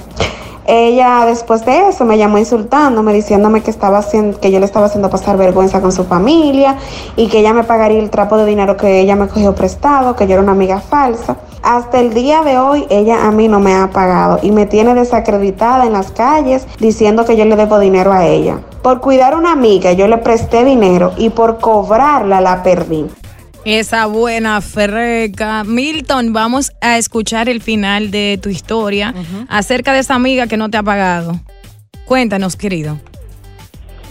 Ella 0.67 1.25
después 1.25 1.65
de 1.65 1.89
eso 1.89 2.05
me 2.05 2.17
llamó 2.17 2.37
insultándome, 2.37 3.13
diciéndome 3.13 3.61
que 3.61 3.71
estaba 3.71 3.97
haciendo, 3.99 4.39
que 4.39 4.51
yo 4.51 4.59
le 4.59 4.65
estaba 4.65 4.85
haciendo 4.85 5.09
pasar 5.09 5.37
vergüenza 5.37 5.81
con 5.81 5.91
su 5.91 6.03
familia 6.03 6.77
y 7.15 7.27
que 7.29 7.39
ella 7.39 7.53
me 7.53 7.63
pagaría 7.63 7.99
el 7.99 8.09
trapo 8.09 8.37
de 8.37 8.45
dinero 8.45 8.77
que 8.77 8.99
ella 8.99 9.15
me 9.15 9.27
cogió 9.27 9.55
prestado, 9.55 10.15
que 10.15 10.27
yo 10.27 10.33
era 10.33 10.41
una 10.43 10.51
amiga 10.51 10.79
falsa. 10.79 11.37
Hasta 11.63 11.99
el 11.99 12.13
día 12.13 12.41
de 12.41 12.57
hoy 12.57 12.85
ella 12.89 13.27
a 13.27 13.31
mí 13.31 13.47
no 13.47 13.59
me 13.59 13.73
ha 13.73 13.91
pagado 13.91 14.39
y 14.41 14.51
me 14.51 14.65
tiene 14.65 14.95
desacreditada 14.95 15.85
en 15.85 15.93
las 15.93 16.11
calles 16.11 16.67
diciendo 16.79 17.25
que 17.25 17.37
yo 17.37 17.45
le 17.45 17.55
debo 17.55 17.79
dinero 17.79 18.11
a 18.11 18.25
ella. 18.25 18.59
Por 18.81 18.99
cuidar 18.99 19.33
a 19.33 19.37
una 19.37 19.51
amiga 19.51 19.93
yo 19.93 20.07
le 20.07 20.17
presté 20.17 20.65
dinero 20.65 21.13
y 21.17 21.29
por 21.29 21.59
cobrarla 21.59 22.41
la 22.41 22.63
perdí. 22.63 23.05
Esa 23.63 24.07
buena 24.07 24.59
ferreca. 24.61 25.63
Milton, 25.63 26.33
vamos 26.33 26.71
a 26.81 26.97
escuchar 26.97 27.47
el 27.47 27.61
final 27.61 28.09
de 28.09 28.39
tu 28.41 28.49
historia 28.49 29.13
acerca 29.47 29.93
de 29.93 29.99
esa 29.99 30.15
amiga 30.15 30.47
que 30.47 30.57
no 30.57 30.69
te 30.69 30.77
ha 30.77 30.83
pagado. 30.83 31.33
Cuéntanos, 32.05 32.55
querido. 32.55 32.97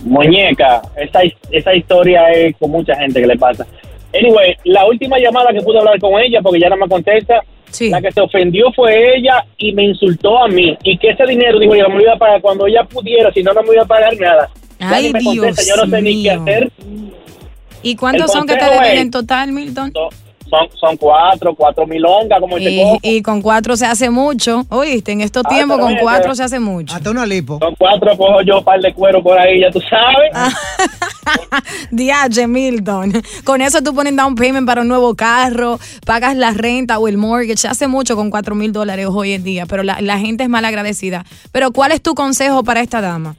Muñeca, 0.04 0.80
esa, 0.96 1.20
esa 1.50 1.74
historia 1.74 2.30
es 2.30 2.56
con 2.58 2.70
mucha 2.70 2.94
gente 2.94 3.20
que 3.20 3.26
le 3.26 3.36
pasa. 3.36 3.66
Anyway, 4.12 4.56
la 4.64 4.86
última 4.86 5.18
llamada 5.18 5.52
que 5.52 5.60
pude 5.60 5.78
hablar 5.78 5.98
con 6.00 6.20
ella, 6.20 6.40
porque 6.42 6.60
ya 6.60 6.68
no 6.68 6.76
me 6.76 6.88
contesta, 6.88 7.42
la 7.78 8.00
que 8.00 8.10
se 8.10 8.20
ofendió 8.20 8.72
fue 8.72 9.16
ella 9.16 9.44
y 9.56 9.72
me 9.72 9.84
insultó 9.84 10.42
a 10.42 10.48
mí. 10.48 10.76
Y 10.82 10.98
que 10.98 11.10
ese 11.10 11.24
dinero, 11.26 11.58
dijo, 11.58 11.74
yo 11.76 11.88
no 11.88 11.96
me 11.96 12.02
iba 12.02 12.14
a 12.14 12.18
pagar 12.18 12.40
cuando 12.40 12.66
ella 12.66 12.84
pudiera, 12.84 13.32
si 13.32 13.42
no, 13.42 13.52
no 13.52 13.62
me 13.62 13.74
iba 13.74 13.82
a 13.82 13.86
pagar 13.86 14.16
nada. 14.18 14.50
Ay, 14.80 15.12
me 15.12 15.20
Dios 15.20 15.36
contesta, 15.36 15.62
yo 15.76 15.84
no 15.84 15.90
sé 15.90 16.02
ni 16.02 16.22
qué 16.22 16.36
mío. 16.36 16.42
hacer. 16.42 16.72
¿Y 17.82 17.96
cuántos 17.96 18.32
son 18.32 18.46
que 18.46 18.56
te 18.56 18.64
deben 18.64 18.98
en 18.98 19.10
total, 19.10 19.52
Milton? 19.52 19.92
Son, 20.50 20.68
son 20.78 20.96
cuatro, 20.96 21.54
cuatro 21.54 21.86
milongas, 21.86 22.40
como 22.40 22.56
dice 22.56 22.72
Y, 22.72 22.82
Coco. 22.82 22.98
y 23.02 23.22
con 23.22 23.40
cuatro 23.40 23.76
se 23.76 23.86
hace 23.86 24.10
mucho. 24.10 24.66
Oíste, 24.68 25.12
en 25.12 25.20
estos 25.20 25.44
Ah, 25.46 25.48
tiempos 25.48 25.78
con 25.78 25.96
cuatro 25.96 26.34
se 26.34 26.42
hace 26.42 26.58
mucho. 26.58 26.94
Hasta 26.94 27.10
una 27.10 27.24
lipo. 27.24 27.58
Son 27.60 27.74
cuatro, 27.78 28.16
cojo 28.16 28.42
yo 28.42 28.58
un 28.58 28.64
par 28.64 28.80
de 28.80 28.92
cuero 28.92 29.22
por 29.22 29.38
ahí, 29.38 29.60
ya 29.60 29.70
tú 29.70 29.80
sabes. 29.80 30.30
Ah. 30.34 30.50
Milton. 32.48 33.12
Con 33.44 33.60
eso 33.60 33.82
tú 33.82 33.94
pones 33.94 34.16
down 34.16 34.34
payment 34.34 34.66
para 34.66 34.82
un 34.82 34.88
nuevo 34.88 35.14
carro, 35.14 35.78
pagas 36.04 36.36
la 36.36 36.50
renta 36.52 36.98
o 36.98 37.08
el 37.08 37.16
mortgage. 37.16 37.56
Se 37.58 37.68
hace 37.68 37.86
mucho 37.88 38.16
con 38.16 38.30
cuatro 38.30 38.54
mil 38.54 38.72
dólares 38.72 39.06
hoy 39.10 39.32
en 39.32 39.44
día, 39.44 39.66
pero 39.66 39.82
la, 39.82 40.00
la 40.00 40.18
gente 40.18 40.44
es 40.44 40.48
mal 40.48 40.64
agradecida. 40.64 41.24
Pero 41.52 41.70
¿cuál 41.72 41.92
es 41.92 42.02
tu 42.02 42.14
consejo 42.14 42.64
para 42.64 42.80
esta 42.80 43.00
dama? 43.00 43.36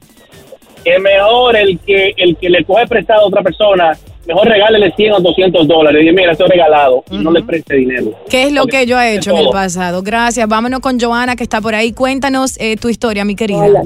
que 0.84 0.98
mejor 0.98 1.54
el 1.54 1.78
que 1.78 2.12
el 2.16 2.36
que 2.36 2.50
le 2.50 2.64
coge 2.64 2.88
prestado 2.88 3.20
a 3.22 3.26
otra 3.26 3.40
persona, 3.40 3.96
mejor 4.26 4.46
regálele 4.48 4.92
100 4.96 5.12
o 5.12 5.20
200 5.20 5.66
dólares. 5.68 6.04
Y 6.06 6.12
mira, 6.12 6.32
esto 6.32 6.44
es 6.44 6.50
regalado. 6.50 7.04
Y 7.10 7.18
no 7.18 7.30
le 7.30 7.42
preste 7.42 7.76
dinero. 7.76 8.12
¿Qué 8.28 8.44
es 8.44 8.52
lo 8.52 8.66
que 8.66 8.86
yo 8.86 9.00
he 9.00 9.14
hecho 9.16 9.30
en 9.32 9.38
el 9.38 9.48
pasado? 9.50 10.02
Gracias. 10.02 10.48
Vámonos 10.48 10.80
con 10.80 10.98
Joana, 11.00 11.36
que 11.36 11.42
está 11.42 11.60
por 11.60 11.74
ahí. 11.74 11.92
Cuéntanos 11.92 12.56
eh, 12.60 12.76
tu 12.76 12.88
historia, 12.88 13.24
mi 13.24 13.34
querida. 13.36 13.58
Hola. 13.64 13.82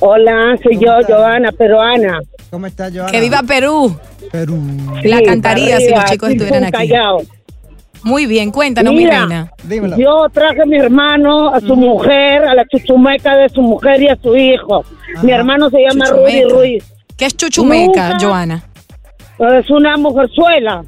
Hola, 0.00 0.56
soy 0.62 0.78
yo, 0.80 0.92
Joana, 1.06 1.52
peruana. 1.52 2.20
¿Cómo 2.50 2.66
estás, 2.66 2.92
Joana? 2.92 3.10
Que 3.12 3.20
viva 3.20 3.42
Perú. 3.44 3.96
Perú. 4.32 4.58
La 5.04 5.18
Sí, 5.18 5.24
cantaría 5.24 5.78
si 5.78 5.90
los 5.90 6.04
chicos 6.06 6.30
estuvieran 6.30 6.64
aquí. 6.64 6.88
Callao. 6.88 7.22
Muy 8.02 8.26
bien, 8.26 8.50
cuéntanos, 8.50 8.92
mi 8.92 9.04
Mira, 9.04 9.20
reina. 9.68 9.96
Yo 9.96 10.26
traje 10.32 10.62
a 10.62 10.66
mi 10.66 10.76
hermano, 10.76 11.54
a 11.54 11.60
su 11.60 11.76
mujer, 11.76 12.42
a 12.48 12.52
la 12.52 12.64
chuchumeca 12.66 13.36
de 13.36 13.48
su 13.50 13.62
mujer 13.62 14.02
y 14.02 14.08
a 14.08 14.16
su 14.20 14.36
hijo. 14.36 14.84
Mi 15.22 15.30
hermano 15.30 15.70
se 15.70 15.78
llama 15.78 16.06
Rudy. 16.06 16.42
Ruiz. 16.50 16.84
¿Qué 17.16 17.26
es 17.26 17.36
chuchumeca, 17.36 18.08
Nunca- 18.14 18.18
Joana? 18.20 18.64
Es 19.50 19.68
una 19.70 19.96
mujerzuela. 19.96 20.84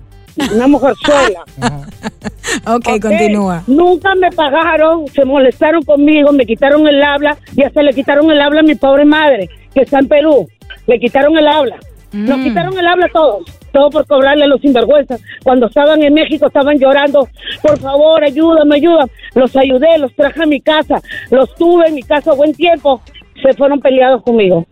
Una 0.54 0.66
mujerzuela. 0.66 1.42
ok, 2.66 3.00
continúa. 3.00 3.62
Nunca 3.66 4.14
me 4.14 4.30
pagaron, 4.30 5.06
se 5.08 5.24
molestaron 5.24 5.82
conmigo, 5.82 6.32
me 6.32 6.46
quitaron 6.46 6.86
el 6.86 7.02
habla 7.02 7.36
y 7.56 7.62
hasta 7.62 7.82
le 7.82 7.92
quitaron 7.92 8.30
el 8.30 8.40
habla 8.40 8.60
a 8.60 8.64
mi 8.64 8.74
pobre 8.74 9.04
madre, 9.04 9.48
que 9.74 9.82
está 9.82 9.98
en 9.98 10.08
Perú. 10.08 10.46
Le 10.86 10.98
quitaron 10.98 11.36
el 11.36 11.46
habla. 11.46 11.76
Nos 12.12 12.38
Mm. 12.38 12.44
quitaron 12.44 12.78
el 12.78 12.86
habla 12.86 13.08
todos, 13.12 13.44
todo 13.72 13.90
por 13.90 14.06
cobrarle 14.06 14.44
a 14.44 14.46
los 14.46 14.60
sinvergüenzas. 14.60 15.20
Cuando 15.42 15.66
estaban 15.66 16.00
en 16.02 16.14
México 16.14 16.46
estaban 16.46 16.78
llorando, 16.78 17.28
por 17.60 17.76
favor, 17.80 18.22
ayúdame, 18.22 18.76
ayúdame. 18.76 19.10
Los 19.34 19.56
ayudé, 19.56 19.98
los 19.98 20.14
traje 20.14 20.44
a 20.44 20.46
mi 20.46 20.60
casa, 20.60 21.02
los 21.30 21.52
tuve 21.56 21.88
en 21.88 21.94
mi 21.94 22.02
casa 22.02 22.32
buen 22.34 22.54
tiempo. 22.54 23.00
Se 23.42 23.52
fueron 23.54 23.80
peleados 23.80 24.22
conmigo. 24.22 24.64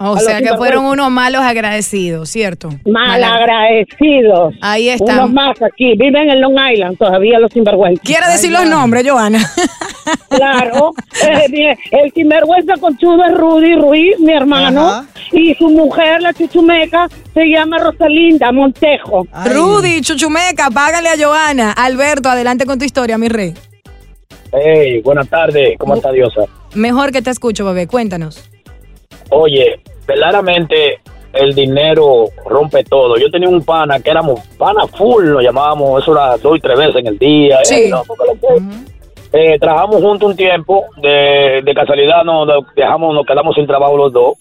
O 0.00 0.14
A 0.14 0.20
sea 0.20 0.40
que 0.40 0.54
fueron 0.56 0.84
unos 0.84 1.10
malos 1.10 1.42
agradecidos, 1.42 2.28
¿cierto? 2.28 2.68
Mal 2.86 3.20
Mal- 3.20 3.24
agradecidos. 3.24 4.54
Ahí 4.60 4.88
están. 4.88 5.18
Unos 5.18 5.32
más 5.32 5.62
aquí, 5.62 5.94
viven 5.96 6.30
en 6.30 6.40
Long 6.40 6.56
Island 6.72 6.96
todavía 6.98 7.38
los 7.40 7.52
sinvergüenzas. 7.52 8.04
¿Quiere 8.06 8.26
decir 8.30 8.50
los 8.52 8.64
nombres, 8.66 9.04
Joana? 9.08 9.38
Claro, 10.30 10.94
eh, 11.22 11.76
el 11.90 12.12
sinvergüenza 12.14 12.74
conchudo 12.80 13.22
es 13.26 13.34
Rudy 13.36 13.74
Ruiz, 13.74 14.18
mi 14.20 14.32
hermano, 14.32 15.04
y 15.32 15.54
su 15.54 15.68
mujer, 15.68 16.22
la 16.22 16.32
chuchumeca, 16.32 17.08
se 17.34 17.44
llama 17.44 17.76
Rosalinda 17.78 18.50
Montejo. 18.50 19.26
Rudy, 19.52 20.00
Chuchumeca, 20.00 20.70
págale 20.70 21.10
a 21.10 21.16
Joana. 21.18 21.72
Alberto, 21.72 22.30
adelante 22.30 22.64
con 22.64 22.78
tu 22.78 22.86
historia, 22.86 23.18
mi 23.18 23.28
rey. 23.28 23.52
Hey, 24.52 25.00
buenas 25.02 25.28
tardes. 25.28 25.76
¿Cómo 25.78 25.94
está 25.94 26.10
Diosa? 26.10 26.42
Mejor 26.74 27.12
que 27.12 27.20
te 27.20 27.28
escucho, 27.30 27.66
bebé. 27.66 27.86
Cuéntanos. 27.86 28.48
Oye, 29.30 29.80
verdaderamente 30.06 31.00
el 31.32 31.54
dinero 31.54 32.24
rompe 32.46 32.82
todo. 32.84 33.16
Yo 33.18 33.30
tenía 33.30 33.48
un 33.48 33.62
pana 33.62 34.00
que 34.00 34.10
éramos 34.10 34.40
pana 34.56 34.86
full, 34.86 35.24
lo 35.26 35.40
llamábamos, 35.40 36.02
eso 36.02 36.12
era 36.12 36.36
dos 36.38 36.56
y 36.56 36.60
tres 36.60 36.78
veces 36.78 36.96
en 36.96 37.06
el 37.08 37.18
día. 37.18 37.58
Sí. 37.64 37.88
No, 37.90 38.02
Eh, 39.30 39.58
trabajamos 39.60 40.00
juntos 40.00 40.30
un 40.30 40.36
tiempo, 40.36 40.86
de, 41.02 41.60
de 41.62 41.74
casualidad 41.74 42.24
nos, 42.24 42.48
dejamos, 42.74 43.14
nos 43.14 43.26
quedamos 43.26 43.54
sin 43.54 43.66
trabajo 43.66 43.96
los 43.96 44.10
dos. 44.12 44.34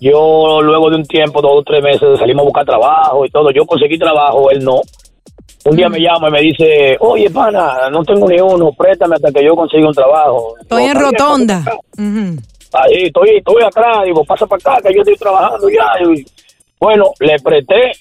Yo 0.00 0.60
luego 0.62 0.88
de 0.90 0.96
un 0.96 1.02
tiempo, 1.04 1.42
dos 1.42 1.56
o 1.58 1.62
tres 1.62 1.82
meses, 1.82 2.18
salimos 2.18 2.42
a 2.42 2.44
buscar 2.44 2.64
trabajo 2.64 3.26
y 3.26 3.30
todo. 3.30 3.50
Yo 3.50 3.66
conseguí 3.66 3.98
trabajo, 3.98 4.50
él 4.50 4.64
no. 4.64 4.80
Un 5.64 5.76
día 5.76 5.88
me 5.90 6.00
llama 6.00 6.28
y 6.28 6.30
me 6.30 6.40
dice, 6.40 6.96
oye, 7.00 7.28
pana, 7.28 7.90
no 7.90 8.02
tengo 8.04 8.28
ni 8.28 8.40
uno, 8.40 8.70
préstame 8.72 9.16
hasta 9.16 9.30
que 9.32 9.44
yo 9.44 9.54
consiga 9.54 9.88
un 9.88 9.92
trabajo. 9.94 10.54
Estoy 10.60 10.84
No, 10.84 10.90
en 10.92 10.98
rotonda. 11.00 11.64
Ahí, 12.72 13.06
estoy, 13.06 13.36
estoy 13.36 13.62
atrás, 13.62 14.04
digo, 14.04 14.24
pasa 14.24 14.46
para 14.46 14.76
acá, 14.76 14.88
que 14.88 14.94
yo 14.94 15.00
estoy 15.00 15.16
trabajando 15.16 15.68
ya. 15.68 15.86
Y, 16.04 16.24
bueno, 16.78 17.12
le 17.20 17.38
presté, 17.38 17.92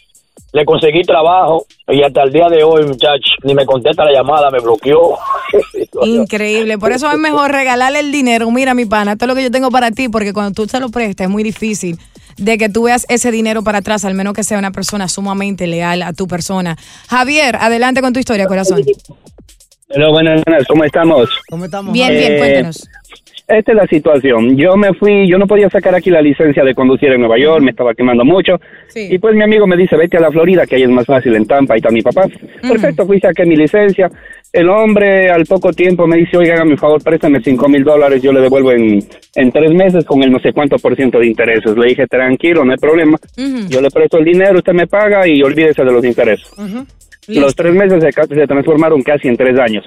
le 0.53 0.65
conseguí 0.65 1.03
trabajo 1.03 1.65
y 1.87 2.03
hasta 2.03 2.23
el 2.23 2.31
día 2.31 2.47
de 2.49 2.63
hoy, 2.63 2.85
muchacho, 2.85 3.31
ni 3.43 3.53
me 3.53 3.65
contesta 3.65 4.03
la 4.05 4.11
llamada, 4.11 4.49
me 4.51 4.59
bloqueó. 4.59 5.17
Increíble. 6.03 6.77
Por 6.77 6.91
eso 6.91 7.09
es 7.11 7.17
mejor 7.17 7.51
regalarle 7.51 7.99
el 7.99 8.11
dinero. 8.11 8.49
Mira, 8.51 8.73
mi 8.73 8.85
pana, 8.85 9.13
esto 9.13 9.25
es 9.25 9.29
lo 9.29 9.35
que 9.35 9.43
yo 9.43 9.51
tengo 9.51 9.71
para 9.71 9.91
ti, 9.91 10.09
porque 10.09 10.33
cuando 10.33 10.53
tú 10.53 10.67
se 10.67 10.79
lo 10.79 10.89
prestas 10.89 11.25
es 11.25 11.31
muy 11.31 11.43
difícil 11.43 11.97
de 12.37 12.57
que 12.57 12.69
tú 12.69 12.83
veas 12.83 13.05
ese 13.09 13.31
dinero 13.31 13.63
para 13.63 13.79
atrás, 13.79 14.05
al 14.05 14.13
menos 14.13 14.33
que 14.33 14.43
sea 14.43 14.59
una 14.59 14.71
persona 14.71 15.07
sumamente 15.07 15.65
leal 15.67 16.03
a 16.03 16.13
tu 16.13 16.27
persona. 16.27 16.77
Javier, 17.09 17.55
adelante 17.55 18.01
con 18.01 18.13
tu 18.13 18.19
historia, 18.19 18.45
corazón. 18.47 18.83
Hola, 19.89 20.09
buenas, 20.09 20.43
buenas, 20.43 20.67
¿cómo 20.67 20.83
estamos? 20.83 21.29
¿Cómo 21.49 21.65
estamos? 21.65 21.93
Bien, 21.93 22.09
bien, 22.09 22.33
Eh, 22.33 22.37
cuéntanos. 22.37 22.87
Esta 23.47 23.71
es 23.71 23.77
la 23.77 23.87
situación. 23.87 24.57
Yo 24.57 24.75
me 24.75 24.93
fui, 24.93 25.25
yo 25.25 25.37
no 25.37 25.47
podía 25.47 25.69
sacar 25.69 25.95
aquí 25.95 26.09
la 26.09 26.21
licencia 26.21 26.65
de 26.65 26.75
conducir 26.75 27.13
en 27.13 27.21
Nueva 27.21 27.39
York, 27.39 27.61
me 27.63 27.71
estaba 27.71 27.93
quemando 27.93 28.25
mucho. 28.25 28.59
Y 29.13 29.19
pues 29.19 29.35
mi 29.35 29.43
amigo 29.43 29.65
me 29.65 29.77
dice, 29.77 29.95
vete 29.95 30.17
a 30.17 30.19
la 30.19 30.31
Florida, 30.31 30.65
que 30.65 30.75
ahí 30.75 30.83
es 30.83 30.89
más 30.89 31.05
fácil 31.05 31.33
en 31.33 31.45
Tampa, 31.45 31.73
ahí 31.73 31.77
está 31.77 31.89
mi 31.89 32.01
papá. 32.01 32.25
Perfecto, 32.61 33.05
fui, 33.05 33.21
saqué 33.21 33.45
mi 33.45 33.55
licencia. 33.55 34.09
El 34.51 34.67
hombre 34.69 35.29
al 35.29 35.45
poco 35.45 35.71
tiempo 35.71 36.05
me 36.07 36.17
dice, 36.17 36.35
oiga, 36.35 36.55
hágame 36.55 36.71
un 36.71 36.77
favor, 36.77 37.01
préstame 37.01 37.39
cinco 37.41 37.69
mil 37.69 37.85
dólares, 37.85 38.21
yo 38.21 38.33
le 38.33 38.41
devuelvo 38.41 38.73
en, 38.73 38.99
en 39.35 39.51
tres 39.53 39.71
meses 39.73 40.03
con 40.03 40.21
el 40.23 40.31
no 40.31 40.39
sé 40.39 40.51
cuánto 40.51 40.77
por 40.77 40.95
ciento 40.97 41.19
de 41.19 41.27
intereses. 41.27 41.77
Le 41.77 41.87
dije, 41.87 42.05
tranquilo, 42.07 42.65
no 42.65 42.71
hay 42.73 42.77
problema. 42.77 43.17
Yo 43.69 43.79
le 43.79 43.89
presto 43.89 44.17
el 44.17 44.25
dinero, 44.25 44.57
usted 44.57 44.73
me 44.73 44.87
paga 44.87 45.25
y 45.25 45.41
olvídese 45.41 45.85
de 45.85 45.91
los 45.91 46.03
intereses. 46.03 46.49
Los 47.39 47.55
tres 47.55 47.73
meses 47.73 48.03
se 48.03 48.47
transformaron 48.47 49.01
casi 49.03 49.27
en 49.29 49.37
tres 49.37 49.57
años. 49.59 49.85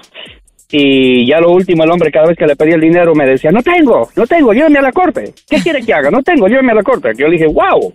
Y 0.71 1.27
ya 1.27 1.39
lo 1.39 1.51
último, 1.51 1.83
el 1.83 1.91
hombre 1.91 2.11
cada 2.11 2.27
vez 2.27 2.37
que 2.37 2.47
le 2.47 2.55
pedía 2.55 2.75
el 2.75 2.81
dinero 2.81 3.13
me 3.13 3.25
decía, 3.25 3.51
no 3.51 3.61
tengo, 3.61 4.09
no 4.15 4.25
tengo, 4.25 4.53
llévame 4.53 4.79
a 4.79 4.83
la 4.83 4.91
corte. 4.91 5.33
¿Qué 5.49 5.57
quiere 5.61 5.81
que 5.81 5.93
haga? 5.93 6.09
No 6.09 6.21
tengo, 6.23 6.47
llévame 6.47 6.71
a 6.71 6.75
la 6.75 6.83
corte. 6.83 7.11
Yo 7.17 7.27
le 7.27 7.33
dije, 7.33 7.47
wow. 7.47 7.93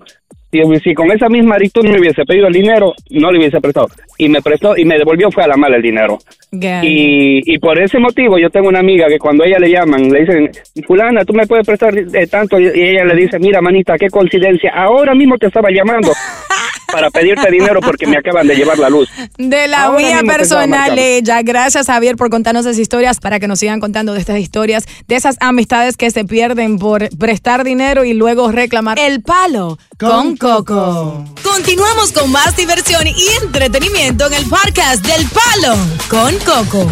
Si, 0.50 0.62
si 0.82 0.94
con 0.94 1.10
esa 1.10 1.28
misma 1.28 1.56
actitud 1.56 1.84
me 1.84 1.98
hubiese 1.98 2.24
pedido 2.24 2.46
el 2.46 2.52
dinero, 2.52 2.92
no 3.10 3.30
le 3.30 3.38
hubiese 3.38 3.60
prestado. 3.60 3.88
Y 4.16 4.28
me 4.28 4.40
prestó 4.40 4.76
y 4.76 4.84
me 4.84 4.96
devolvió 4.96 5.30
fue 5.30 5.44
a 5.44 5.48
la 5.48 5.56
mala 5.56 5.76
el 5.76 5.82
dinero. 5.82 6.18
Y, 6.52 7.42
y 7.52 7.58
por 7.58 7.78
ese 7.78 7.98
motivo 7.98 8.38
yo 8.38 8.48
tengo 8.48 8.68
una 8.68 8.80
amiga 8.80 9.08
que 9.08 9.18
cuando 9.18 9.44
a 9.44 9.46
ella 9.46 9.58
le 9.58 9.70
llaman, 9.70 10.08
le 10.08 10.20
dicen, 10.20 10.50
fulana, 10.86 11.24
tú 11.24 11.34
me 11.34 11.46
puedes 11.46 11.66
prestar 11.66 11.98
eh, 11.98 12.26
tanto, 12.26 12.58
y 12.60 12.68
ella 12.68 13.04
le 13.04 13.16
dice, 13.16 13.38
mira, 13.38 13.60
manita, 13.60 13.96
qué 13.98 14.08
coincidencia, 14.08 14.70
ahora 14.74 15.14
mismo 15.14 15.36
te 15.36 15.46
estaba 15.46 15.68
llamando. 15.70 16.12
para 16.92 17.10
pedirte 17.10 17.50
dinero 17.50 17.80
porque 17.80 18.06
me 18.06 18.16
acaban 18.16 18.46
de 18.46 18.54
llevar 18.54 18.78
la 18.78 18.88
luz. 18.88 19.08
De 19.38 19.68
la 19.68 19.84
Ahora 19.84 19.98
mía 19.98 20.20
personal, 20.26 20.98
ella. 20.98 21.42
Gracias, 21.42 21.86
Javier, 21.86 22.16
por 22.16 22.30
contarnos 22.30 22.66
esas 22.66 22.78
historias 22.78 23.20
para 23.20 23.40
que 23.40 23.48
nos 23.48 23.58
sigan 23.58 23.80
contando 23.80 24.12
de 24.14 24.20
estas 24.20 24.38
historias, 24.38 24.86
de 25.06 25.16
esas 25.16 25.36
amistades 25.40 25.96
que 25.96 26.10
se 26.10 26.24
pierden 26.24 26.78
por 26.78 27.08
prestar 27.18 27.64
dinero 27.64 28.04
y 28.04 28.14
luego 28.14 28.50
reclamar. 28.50 28.98
El 28.98 29.22
palo 29.22 29.78
con 29.98 30.36
Coco. 30.36 31.24
Continuamos 31.42 32.12
con 32.12 32.30
más 32.30 32.56
diversión 32.56 33.06
y 33.06 33.44
entretenimiento 33.44 34.26
en 34.26 34.34
el 34.34 34.44
podcast 34.44 35.06
del 35.06 35.26
Palo 35.28 35.76
con 36.08 36.34
Coco. 36.40 36.86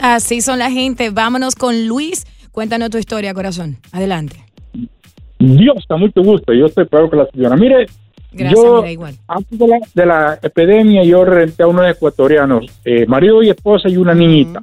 Así 0.00 0.40
son 0.40 0.58
la 0.58 0.70
gente. 0.70 1.10
Vámonos 1.10 1.54
con 1.54 1.86
Luis. 1.86 2.26
Cuéntanos 2.52 2.90
tu 2.90 2.98
historia, 2.98 3.32
corazón. 3.34 3.78
Adelante. 3.92 4.44
Dios, 5.38 5.76
está 5.78 5.96
mucho 5.96 6.22
gusto. 6.22 6.52
Yo 6.52 6.66
estoy 6.66 6.86
peor 6.86 7.10
que 7.10 7.16
la 7.16 7.26
señora. 7.30 7.56
Mire, 7.56 7.86
Gracias, 8.32 8.62
yo 8.62 8.76
mira, 8.76 8.92
igual. 8.92 9.14
antes 9.26 9.58
de 9.58 9.66
la, 9.66 9.78
de 9.94 10.06
la 10.06 10.38
epidemia 10.40 11.02
yo 11.04 11.24
renté 11.24 11.64
a 11.64 11.66
unos 11.66 11.88
ecuatorianos, 11.90 12.66
eh, 12.84 13.04
marido 13.06 13.42
y 13.42 13.50
esposa 13.50 13.88
y 13.88 13.96
una 13.96 14.14
niñita. 14.14 14.60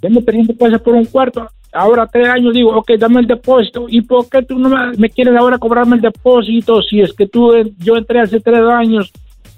Denme 0.00 0.22
300 0.22 0.56
pesos 0.56 0.80
por 0.82 0.94
un 0.94 1.04
cuarto. 1.04 1.48
Ahora 1.72 2.06
tres 2.06 2.28
años 2.28 2.54
digo, 2.54 2.74
ok, 2.76 2.92
dame 2.98 3.20
el 3.20 3.26
depósito. 3.26 3.86
¿Y 3.88 4.02
por 4.02 4.28
qué 4.28 4.42
tú 4.42 4.58
no 4.58 4.68
me, 4.68 4.96
me 4.96 5.10
quieres 5.10 5.36
ahora 5.36 5.58
cobrarme 5.58 5.96
el 5.96 6.02
depósito 6.02 6.82
si 6.82 7.00
es 7.00 7.12
que 7.12 7.26
tú, 7.26 7.52
eh, 7.52 7.70
yo 7.78 7.96
entré 7.96 8.20
hace 8.20 8.40
tres 8.40 8.60
años 8.60 9.12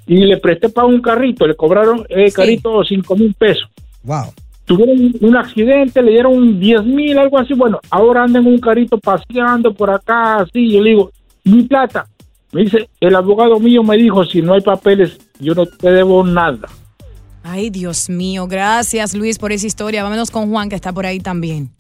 y 0.06 0.16
le 0.24 0.38
presté 0.38 0.68
para 0.68 0.86
un 0.86 1.00
carrito, 1.00 1.46
le 1.46 1.54
cobraron 1.54 2.04
el 2.08 2.32
carrito 2.32 2.82
cinco 2.82 3.14
mil 3.14 3.34
pesos. 3.34 3.68
Wow. 4.02 4.32
Tuvieron 4.64 5.14
un 5.20 5.36
accidente, 5.36 6.02
le 6.02 6.10
dieron 6.10 6.60
10 6.60 6.84
mil, 6.84 7.16
algo 7.18 7.38
así. 7.38 7.54
Bueno, 7.54 7.80
ahora 7.90 8.24
andan 8.24 8.46
en 8.46 8.52
un 8.52 8.58
carrito 8.58 8.98
paseando 8.98 9.72
por 9.72 9.90
acá, 9.90 10.40
así. 10.40 10.72
Yo 10.72 10.82
le 10.82 10.90
digo, 10.90 11.10
mi 11.44 11.62
plata. 11.62 12.06
Me 12.52 12.62
dice, 12.62 12.88
el 13.00 13.14
abogado 13.14 13.58
mío 13.60 13.82
me 13.82 13.96
dijo, 13.96 14.24
si 14.24 14.40
no 14.40 14.54
hay 14.54 14.60
papeles, 14.62 15.18
yo 15.38 15.54
no 15.54 15.66
te 15.66 15.90
debo 15.90 16.24
nada. 16.24 16.68
Ay, 17.42 17.70
Dios 17.70 18.08
mío. 18.08 18.46
Gracias, 18.46 19.14
Luis, 19.14 19.38
por 19.38 19.52
esa 19.52 19.66
historia. 19.66 20.02
Vámonos 20.02 20.30
con 20.30 20.50
Juan, 20.50 20.68
que 20.68 20.76
está 20.76 20.92
por 20.92 21.06
ahí 21.06 21.20
también. 21.20 21.70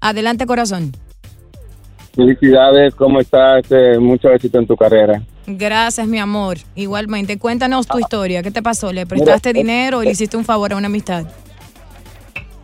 Adelante, 0.00 0.46
corazón. 0.46 0.92
Felicidades, 2.14 2.94
¿cómo 2.94 3.20
estás? 3.20 3.64
Eh, 3.70 3.98
mucho 3.98 4.28
éxito 4.30 4.58
en 4.58 4.66
tu 4.66 4.76
carrera. 4.76 5.22
Gracias, 5.46 6.06
mi 6.06 6.18
amor. 6.18 6.58
Igualmente, 6.74 7.38
cuéntanos 7.38 7.86
tu 7.86 7.98
historia. 7.98 8.42
¿Qué 8.42 8.50
te 8.50 8.62
pasó? 8.62 8.92
¿Le 8.92 9.06
prestaste 9.06 9.50
Mira, 9.52 9.58
dinero 9.62 9.98
o 9.98 10.02
le 10.02 10.10
hiciste 10.10 10.36
un 10.36 10.44
favor 10.44 10.72
a 10.72 10.76
una 10.76 10.86
amistad? 10.86 11.24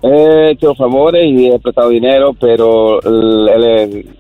He 0.03 0.51
hecho 0.53 0.75
favores 0.75 1.25
y 1.25 1.49
he 1.51 1.59
prestado 1.59 1.89
dinero, 1.89 2.33
pero 2.39 3.03
el- 3.03 3.49
el- 3.49 4.19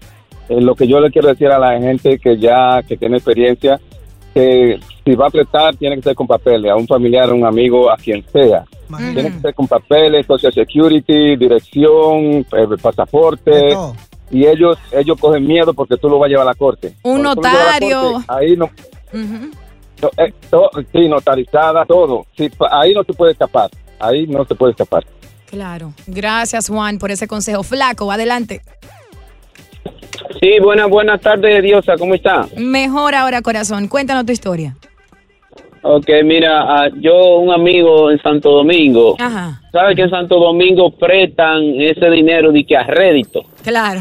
el- 0.48 0.64
lo 0.64 0.74
que 0.74 0.86
yo 0.88 1.00
le 1.00 1.10
quiero 1.10 1.28
decir 1.28 1.48
a 1.48 1.58
la 1.58 1.78
gente 1.80 2.18
que 2.18 2.38
ya 2.38 2.82
que 2.86 2.96
tiene 2.96 3.16
experiencia, 3.16 3.80
que 4.34 4.78
si 5.04 5.14
va 5.14 5.26
a 5.26 5.30
prestar 5.30 5.74
tiene 5.76 5.96
que 5.96 6.02
ser 6.02 6.14
con 6.14 6.26
papeles, 6.26 6.70
a 6.70 6.76
un 6.76 6.86
familiar, 6.86 7.30
a 7.30 7.34
un 7.34 7.44
amigo, 7.44 7.90
a 7.90 7.96
quien 7.96 8.24
sea. 8.32 8.64
Tiene 8.96 9.30
que 9.32 9.40
ser 9.40 9.54
con 9.54 9.66
papeles, 9.68 10.24
Social 10.26 10.52
Security, 10.52 11.36
dirección, 11.36 12.46
eh, 12.52 12.66
pasaporte. 12.80 13.76
Y 14.30 14.44
ellos 14.46 14.76
ellos 14.92 15.18
cogen 15.18 15.46
miedo 15.46 15.72
porque 15.74 15.96
tú 15.96 16.08
lo 16.08 16.18
vas 16.18 16.26
a 16.26 16.30
llevar 16.30 16.46
a 16.46 16.50
la 16.50 16.54
corte. 16.54 16.88
Un 17.02 17.22
Cuando 17.22 17.34
notario. 17.36 18.00
corte, 18.12 18.24
ahí 18.28 18.56
no, 18.56 18.70
no, 20.02 20.10
eh, 20.16 20.32
to- 20.50 20.70
sí, 20.92 21.08
notarizada, 21.08 21.84
todo. 21.84 22.26
Sí, 22.36 22.48
pa- 22.50 22.68
ahí 22.80 22.94
no 22.94 23.04
te 23.04 23.12
puede 23.14 23.32
escapar. 23.32 23.70
Ahí 23.98 24.26
no 24.26 24.44
te 24.44 24.54
puede 24.54 24.72
escapar. 24.72 25.04
Claro. 25.46 25.92
Gracias, 26.06 26.68
Juan, 26.68 26.98
por 26.98 27.10
ese 27.10 27.26
consejo. 27.26 27.62
Flaco, 27.62 28.12
adelante. 28.12 28.60
Sí, 30.40 30.60
buenas, 30.62 30.88
buenas 30.88 31.20
tardes, 31.20 31.62
Diosa, 31.62 31.96
¿cómo 31.96 32.14
está? 32.14 32.46
Mejor 32.56 33.14
ahora, 33.14 33.42
corazón. 33.42 33.88
Cuéntanos 33.88 34.24
tu 34.24 34.32
historia. 34.32 34.76
Ok, 35.82 36.08
mira, 36.24 36.62
ah, 36.62 36.88
yo 37.00 37.38
un 37.38 37.52
amigo 37.52 38.10
en 38.10 38.20
Santo 38.20 38.50
Domingo, 38.50 39.16
Ajá. 39.18 39.60
¿sabe 39.72 39.94
que 39.94 40.02
en 40.02 40.10
Santo 40.10 40.38
Domingo 40.38 40.90
prestan 40.90 41.62
ese 41.80 42.10
dinero 42.10 42.52
de 42.52 42.64
que 42.64 42.76
a 42.76 42.84
rédito? 42.84 43.42
Claro. 43.62 44.00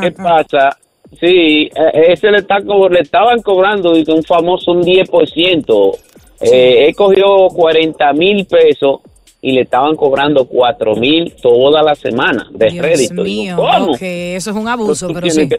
¿Qué 0.00 0.12
pasa? 0.12 0.76
Sí, 1.20 1.70
eh, 1.74 2.06
ese 2.08 2.30
le, 2.30 2.38
está, 2.38 2.58
le 2.58 3.00
estaban 3.00 3.40
cobrando 3.42 3.92
de 3.92 4.04
que 4.04 4.12
un 4.12 4.22
famoso 4.22 4.72
un 4.72 4.82
10%. 4.82 5.96
Eh, 6.40 6.86
él 6.88 6.94
cogió 6.96 7.48
40 7.48 8.12
mil 8.14 8.44
pesos 8.46 9.00
y 9.42 9.52
le 9.52 9.62
estaban 9.62 9.96
cobrando 9.96 10.46
4 10.46 10.94
mil 10.96 11.34
toda 11.42 11.82
la 11.82 11.94
semana 11.96 12.48
de 12.52 12.70
Dios 12.70 12.86
rédito. 12.86 13.22
Digo, 13.24 13.24
mío. 13.24 13.56
¿Cómo? 13.56 13.96
Eso 14.00 14.50
es 14.50 14.56
un 14.56 14.68
abuso, 14.68 15.08
Tú 15.08 15.14
pero 15.14 15.28
sí. 15.28 15.48
que- 15.48 15.58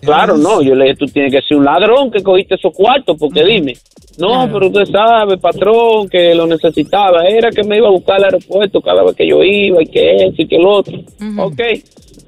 Claro, 0.00 0.36
no, 0.36 0.60
yo 0.62 0.74
le 0.74 0.86
dije, 0.86 0.96
tú 0.96 1.06
tienes 1.06 1.32
que 1.32 1.40
ser 1.42 1.56
un 1.58 1.64
ladrón 1.64 2.10
que 2.10 2.24
cogiste 2.24 2.56
esos 2.56 2.74
cuartos, 2.74 3.16
porque 3.16 3.44
dime. 3.44 3.74
No, 4.18 4.48
pero 4.52 4.66
usted 4.66 4.86
sabe, 4.86 5.38
patrón, 5.38 6.08
que 6.08 6.34
lo 6.34 6.44
necesitaba. 6.48 7.24
Era 7.28 7.50
que 7.52 7.62
me 7.62 7.76
iba 7.76 7.86
a 7.86 7.92
buscar 7.92 8.16
al 8.16 8.24
aeropuerto 8.24 8.80
cada 8.80 9.04
vez 9.04 9.14
que 9.14 9.28
yo 9.28 9.44
iba 9.44 9.80
y 9.80 9.86
que 9.86 10.16
eso 10.16 10.34
y 10.38 10.48
que 10.48 10.56
el 10.56 10.66
otro. 10.66 10.98
Ok, 11.38 11.60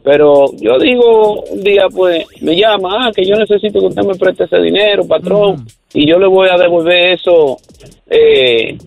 pero 0.05 0.47
yo 0.61 0.79
digo 0.79 1.43
un 1.51 1.65
día, 1.65 1.87
pues, 1.93 2.25
me 2.43 2.55
llama, 2.55 3.09
ah, 3.09 3.11
que 3.13 3.25
yo 3.25 3.35
necesito 3.35 3.81
que 3.81 3.87
usted 3.87 4.03
me 4.05 4.15
preste 4.15 4.45
ese 4.45 4.59
dinero, 4.61 5.05
patrón, 5.09 5.67
y 5.93 6.07
yo 6.09 6.19
le 6.21 6.29
voy 6.29 6.49
a 6.51 6.57
devolver 6.57 7.15
eso 7.15 7.59
eh, 8.09 8.79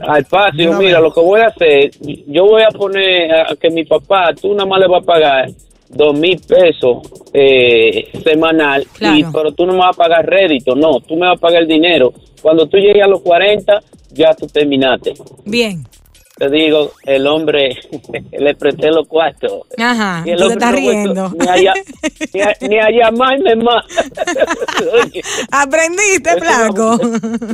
al 0.00 0.24
patio. 0.24 0.72
Mira, 0.78 1.00
lo 1.00 1.12
que 1.12 1.20
voy 1.20 1.40
a 1.40 1.48
hacer, 1.48 1.90
yo 2.00 2.44
voy 2.46 2.62
a 2.62 2.68
poner 2.68 3.32
a 3.32 3.56
que 3.56 3.70
mi 3.70 3.84
papá, 3.84 4.32
tú 4.40 4.54
nada 4.54 4.66
más 4.66 4.80
le 4.80 4.88
vas 4.88 5.02
a 5.02 5.06
pagar 5.06 5.50
dos 5.88 6.18
mil 6.18 6.40
pesos 6.40 6.98
eh, 7.32 8.10
semanal, 8.24 8.86
y, 9.00 9.24
pero 9.24 9.52
tú 9.52 9.66
no 9.66 9.72
me 9.72 9.80
vas 9.80 9.96
a 9.96 10.02
pagar 10.02 10.26
rédito, 10.26 10.74
no, 10.74 11.00
tú 11.00 11.14
me 11.14 11.26
vas 11.26 11.36
a 11.36 11.40
pagar 11.40 11.62
el 11.62 11.68
dinero. 11.68 12.12
Cuando 12.40 12.66
tú 12.66 12.76
llegues 12.76 13.02
a 13.02 13.06
los 13.06 13.20
40, 13.20 13.80
ya 14.12 14.34
tú 14.34 14.46
terminaste. 14.46 15.14
Bien. 15.44 15.84
Te 16.36 16.48
digo, 16.48 16.92
el 17.04 17.26
hombre 17.26 17.76
le 18.32 18.54
presté 18.54 18.90
los 18.90 19.06
cuartos. 19.06 19.52
Ajá. 19.78 20.22
Y 20.26 20.30
el 20.30 20.38
Tú 20.38 20.48
te 20.48 20.52
hombre 20.54 20.54
estás 20.54 20.72
no 20.72 20.78
ha 20.78 20.80
vuelto 20.82 21.28
riendo. 21.28 21.54
Ni 21.54 21.66
a, 21.66 21.74
ni 22.34 22.40
a- 22.40 22.56
ni 22.68 22.78
a 22.78 22.90
llamarme 22.90 23.56
más. 23.56 23.84
Aprendiste, 25.50 26.30
flaco. 26.40 26.98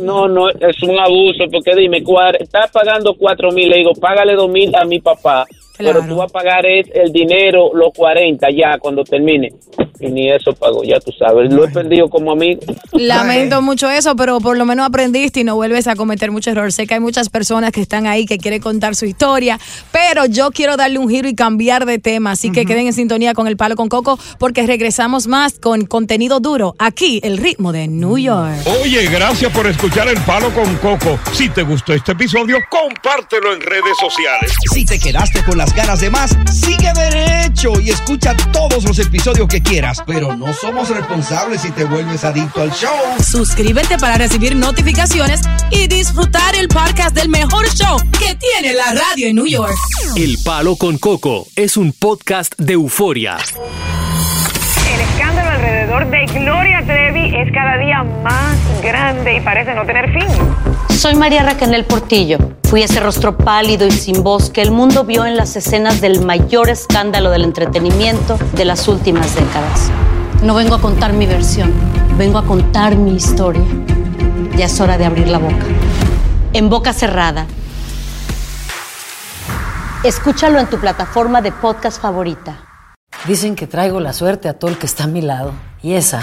No, 0.02 0.28
no, 0.28 0.48
es 0.48 0.82
un 0.82 0.98
abuso, 0.98 1.44
porque 1.50 1.74
dime, 1.76 2.02
estás 2.38 2.70
pagando 2.70 3.14
cuatro 3.18 3.50
mil, 3.50 3.68
le 3.68 3.78
digo, 3.78 3.92
págale 4.00 4.34
dos 4.34 4.48
mil 4.48 4.74
a 4.74 4.84
mi 4.84 5.00
papá, 5.00 5.44
pero 5.78 6.02
tú 6.02 6.16
vas 6.16 6.30
a 6.30 6.32
pagar 6.32 6.66
el 6.66 7.12
dinero, 7.12 7.70
los 7.72 7.92
40 7.96 8.46
ya 8.50 8.78
cuando 8.78 9.04
termine. 9.04 9.52
Y 10.00 10.08
ni 10.08 10.30
eso 10.30 10.52
pago, 10.52 10.84
ya 10.84 11.00
tú 11.00 11.10
sabes, 11.12 11.52
lo 11.52 11.64
he 11.64 11.68
perdido 11.68 12.08
como 12.08 12.32
amigo. 12.32 12.60
Lamento 12.92 13.62
mucho 13.62 13.90
eso, 13.90 14.14
pero 14.14 14.40
por 14.40 14.56
lo 14.56 14.64
menos 14.64 14.86
aprendiste 14.86 15.40
y 15.40 15.44
no 15.44 15.56
vuelves 15.56 15.88
a 15.88 15.96
cometer 15.96 16.30
muchos 16.30 16.52
errores. 16.52 16.74
Sé 16.74 16.86
que 16.86 16.94
hay 16.94 17.00
muchas 17.00 17.28
personas 17.28 17.72
que 17.72 17.80
están 17.80 18.06
ahí 18.06 18.24
que 18.24 18.38
quieren 18.38 18.60
contar 18.60 18.94
su 18.94 19.06
historia, 19.06 19.58
pero 19.90 20.26
yo 20.26 20.50
quiero 20.50 20.76
darle 20.76 20.98
un 20.98 21.08
giro 21.08 21.28
y 21.28 21.34
cambiar 21.34 21.84
de 21.84 21.98
tema. 21.98 22.32
Así 22.32 22.52
que 22.52 22.64
queden 22.64 22.86
en 22.86 22.92
sintonía 22.92 23.34
con 23.34 23.48
el 23.48 23.56
palo 23.56 23.74
con 23.74 23.88
coco, 23.88 24.18
porque 24.38 24.66
regresamos 24.66 25.26
más 25.26 25.58
con 25.58 25.86
contenido 25.86 26.38
duro. 26.38 26.74
Aquí, 26.78 27.20
el 27.24 27.38
ritmo 27.38 27.72
de 27.72 27.88
New 27.88 28.18
York. 28.18 28.54
Oye, 28.82 29.06
gracias 29.06 29.52
por 29.52 29.66
escuchar 29.66 30.08
El 30.08 30.20
Palo 30.22 30.50
con 30.52 30.76
Coco. 30.76 31.18
Si 31.32 31.48
te 31.48 31.62
gustó 31.62 31.92
este 31.92 32.12
episodio, 32.12 32.58
compártelo 32.70 33.52
en 33.52 33.60
redes 33.60 33.96
sociales. 33.98 34.52
Si 34.72 34.84
te 34.84 34.98
quedaste 34.98 35.42
con 35.44 35.58
las 35.68 35.74
ganas 35.74 36.00
de 36.00 36.10
más, 36.10 36.36
sigue 36.52 36.90
derecho 36.94 37.80
y 37.80 37.90
escucha 37.90 38.34
todos 38.52 38.84
los 38.84 38.98
episodios 38.98 39.48
que 39.48 39.62
quieras. 39.62 40.02
Pero 40.06 40.34
no 40.36 40.52
somos 40.52 40.88
responsables 40.88 41.62
si 41.62 41.70
te 41.70 41.84
vuelves 41.84 42.24
adicto 42.24 42.62
al 42.62 42.70
show. 42.70 42.90
Suscríbete 43.22 43.98
para 43.98 44.16
recibir 44.16 44.56
notificaciones 44.56 45.40
y 45.70 45.86
disfrutar 45.88 46.54
el 46.54 46.68
podcast 46.68 47.14
del 47.14 47.28
mejor 47.28 47.68
show 47.74 47.98
que 48.18 48.34
tiene 48.36 48.74
la 48.74 48.94
radio 48.94 49.28
en 49.28 49.36
New 49.36 49.46
York. 49.46 49.74
El 50.16 50.38
Palo 50.44 50.76
con 50.76 50.96
Coco 50.98 51.46
es 51.56 51.76
un 51.76 51.92
podcast 51.92 52.54
de 52.56 52.74
euforia. 52.74 53.36
El 54.94 55.00
escándalo 55.00 55.50
alrededor 55.50 56.10
de 56.10 56.26
Gloria 56.26 56.82
Trevi 56.86 57.36
es 57.36 57.52
cada 57.52 57.76
día 57.78 58.04
más 58.22 58.56
grande 58.82 59.36
y 59.36 59.40
parece 59.40 59.74
no 59.74 59.84
tener 59.84 60.12
fin. 60.12 60.77
Soy 60.98 61.14
María 61.14 61.44
Raquel 61.44 61.84
Portillo. 61.84 62.38
Fui 62.64 62.82
ese 62.82 62.98
rostro 62.98 63.38
pálido 63.38 63.86
y 63.86 63.92
sin 63.92 64.24
voz 64.24 64.50
que 64.50 64.62
el 64.62 64.72
mundo 64.72 65.04
vio 65.04 65.26
en 65.26 65.36
las 65.36 65.54
escenas 65.54 66.00
del 66.00 66.26
mayor 66.26 66.70
escándalo 66.70 67.30
del 67.30 67.44
entretenimiento 67.44 68.36
de 68.56 68.64
las 68.64 68.88
últimas 68.88 69.32
décadas. 69.36 69.92
No 70.42 70.56
vengo 70.56 70.74
a 70.74 70.80
contar 70.80 71.12
mi 71.12 71.24
versión, 71.24 71.72
vengo 72.18 72.36
a 72.38 72.44
contar 72.44 72.96
mi 72.96 73.14
historia. 73.14 73.62
Ya 74.56 74.64
es 74.64 74.80
hora 74.80 74.98
de 74.98 75.04
abrir 75.04 75.28
la 75.28 75.38
boca. 75.38 75.66
En 76.52 76.68
boca 76.68 76.92
cerrada. 76.92 77.46
Escúchalo 80.02 80.58
en 80.58 80.66
tu 80.66 80.80
plataforma 80.80 81.40
de 81.40 81.52
podcast 81.52 82.02
favorita. 82.02 82.64
Dicen 83.24 83.54
que 83.54 83.68
traigo 83.68 84.00
la 84.00 84.12
suerte 84.12 84.48
a 84.48 84.54
todo 84.54 84.72
el 84.72 84.78
que 84.78 84.86
está 84.86 85.04
a 85.04 85.06
mi 85.06 85.22
lado. 85.22 85.52
Y 85.80 85.92
esa 85.92 86.22